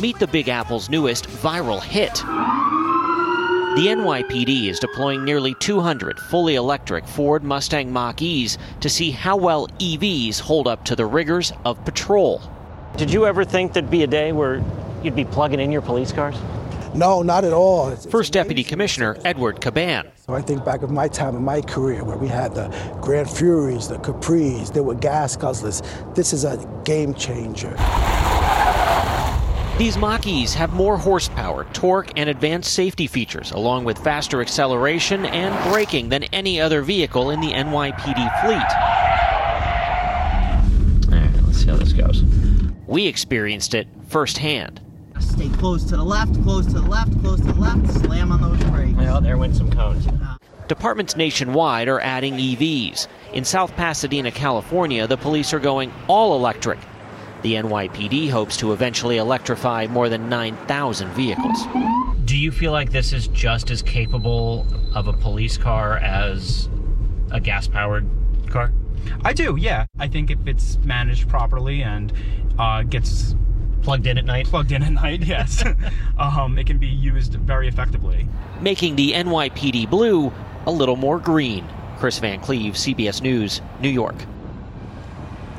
Meet 0.00 0.18
the 0.18 0.28
Big 0.32 0.48
Apple's 0.48 0.90
newest 0.90 1.28
viral 1.28 1.80
hit. 1.80 2.12
The 3.76 3.86
NYPD 3.86 4.68
is 4.68 4.80
deploying 4.80 5.24
nearly 5.24 5.54
200 5.60 6.18
fully 6.18 6.56
electric 6.56 7.06
Ford 7.06 7.44
Mustang 7.44 7.92
Mach 7.92 8.20
E's 8.20 8.58
to 8.80 8.88
see 8.88 9.12
how 9.12 9.36
well 9.36 9.68
EVs 9.78 10.40
hold 10.40 10.66
up 10.66 10.84
to 10.86 10.96
the 10.96 11.06
rigors 11.06 11.52
of 11.64 11.84
patrol. 11.84 12.42
Did 12.96 13.12
you 13.12 13.26
ever 13.26 13.44
think 13.44 13.74
there'd 13.74 13.88
be 13.88 14.02
a 14.02 14.08
day 14.08 14.32
where 14.32 14.60
you'd 15.04 15.14
be 15.14 15.24
plugging 15.24 15.60
in 15.60 15.70
your 15.70 15.82
police 15.82 16.10
cars? 16.10 16.34
No, 16.94 17.22
not 17.22 17.44
at 17.44 17.52
all. 17.52 17.90
It's, 17.90 18.06
First 18.06 18.32
Deputy 18.32 18.64
Commissioner 18.64 19.16
Edward 19.24 19.60
Caban. 19.60 20.10
So 20.26 20.34
I 20.34 20.42
think 20.42 20.64
back 20.64 20.82
of 20.82 20.90
my 20.90 21.08
time 21.08 21.36
in 21.36 21.44
my 21.44 21.60
career 21.60 22.04
where 22.04 22.16
we 22.16 22.28
had 22.28 22.54
the 22.54 22.68
Gran 23.00 23.24
Furys, 23.24 23.88
the 23.88 23.98
Capris, 23.98 24.72
there 24.72 24.82
were 24.82 24.94
gas 24.94 25.36
guzzlers. 25.36 25.82
This 26.14 26.32
is 26.32 26.44
a 26.44 26.56
game 26.84 27.14
changer. 27.14 27.76
These 29.78 29.96
Mach-E's 29.96 30.54
have 30.54 30.72
more 30.72 30.98
horsepower, 30.98 31.64
torque, 31.72 32.10
and 32.16 32.28
advanced 32.28 32.72
safety 32.72 33.06
features, 33.06 33.52
along 33.52 33.84
with 33.84 33.96
faster 33.98 34.40
acceleration 34.40 35.24
and 35.26 35.72
braking 35.72 36.08
than 36.08 36.24
any 36.24 36.60
other 36.60 36.82
vehicle 36.82 37.30
in 37.30 37.40
the 37.40 37.52
NYPD 37.52 38.40
fleet. 38.40 38.56
All 41.14 41.20
right, 41.20 41.42
let's 41.44 41.58
see 41.58 41.68
how 41.68 41.76
this 41.76 41.92
goes. 41.92 42.24
We 42.88 43.06
experienced 43.06 43.74
it 43.74 43.86
firsthand. 44.08 44.80
Stay 45.38 45.48
close 45.50 45.84
to 45.84 45.96
the 45.96 46.02
left, 46.02 46.34
close 46.42 46.66
to 46.66 46.72
the 46.72 46.82
left, 46.82 47.16
close 47.20 47.38
to 47.38 47.46
the 47.46 47.60
left. 47.60 47.88
Slam 47.92 48.32
on 48.32 48.40
those 48.40 48.60
brakes. 48.70 48.98
Well, 48.98 49.20
there 49.20 49.38
went 49.38 49.54
some 49.54 49.70
cones. 49.70 50.04
Departments 50.66 51.14
nationwide 51.14 51.86
are 51.86 52.00
adding 52.00 52.34
EVs. 52.34 53.06
In 53.34 53.44
South 53.44 53.70
Pasadena, 53.76 54.32
California, 54.32 55.06
the 55.06 55.16
police 55.16 55.52
are 55.52 55.60
going 55.60 55.92
all 56.08 56.34
electric. 56.34 56.80
The 57.42 57.54
NYPD 57.54 58.30
hopes 58.30 58.56
to 58.56 58.72
eventually 58.72 59.18
electrify 59.18 59.86
more 59.88 60.08
than 60.08 60.28
9,000 60.28 61.08
vehicles. 61.10 61.68
Do 62.24 62.36
you 62.36 62.50
feel 62.50 62.72
like 62.72 62.90
this 62.90 63.12
is 63.12 63.28
just 63.28 63.70
as 63.70 63.80
capable 63.80 64.66
of 64.92 65.06
a 65.06 65.12
police 65.12 65.56
car 65.56 65.98
as 65.98 66.68
a 67.30 67.38
gas 67.38 67.68
powered 67.68 68.08
car? 68.50 68.72
I 69.24 69.34
do, 69.34 69.54
yeah. 69.56 69.86
I 70.00 70.08
think 70.08 70.32
if 70.32 70.48
it's 70.48 70.78
managed 70.78 71.28
properly 71.28 71.84
and 71.84 72.12
uh, 72.58 72.82
gets 72.82 73.36
plugged 73.82 74.06
in 74.06 74.18
at 74.18 74.24
night? 74.24 74.46
Plugged 74.46 74.72
in 74.72 74.82
at 74.82 74.92
night, 74.92 75.22
yes. 75.26 75.64
um, 76.18 76.58
it 76.58 76.66
can 76.66 76.78
be 76.78 76.88
used 76.88 77.34
very 77.34 77.68
effectively. 77.68 78.28
Making 78.60 78.96
the 78.96 79.12
NYPD 79.12 79.88
blue 79.90 80.32
a 80.66 80.70
little 80.70 80.96
more 80.96 81.18
green. 81.18 81.66
Chris 81.98 82.18
Van 82.18 82.40
Cleave, 82.40 82.74
CBS 82.74 83.22
News, 83.22 83.60
New 83.80 83.88
York. 83.88 84.14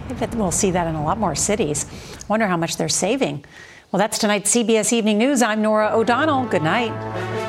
I 0.09 0.13
bet 0.13 0.33
we'll 0.35 0.51
see 0.51 0.71
that 0.71 0.87
in 0.87 0.95
a 0.95 1.03
lot 1.03 1.17
more 1.17 1.35
cities. 1.35 1.85
Wonder 2.27 2.47
how 2.47 2.57
much 2.57 2.77
they're 2.77 2.89
saving. 2.89 3.45
Well, 3.91 3.99
that's 3.99 4.17
tonight's 4.17 4.53
CBS 4.55 4.93
Evening 4.93 5.17
News. 5.17 5.41
I'm 5.41 5.61
Norah 5.61 5.91
O'Donnell. 5.93 6.45
Good 6.45 6.63
night. 6.63 7.48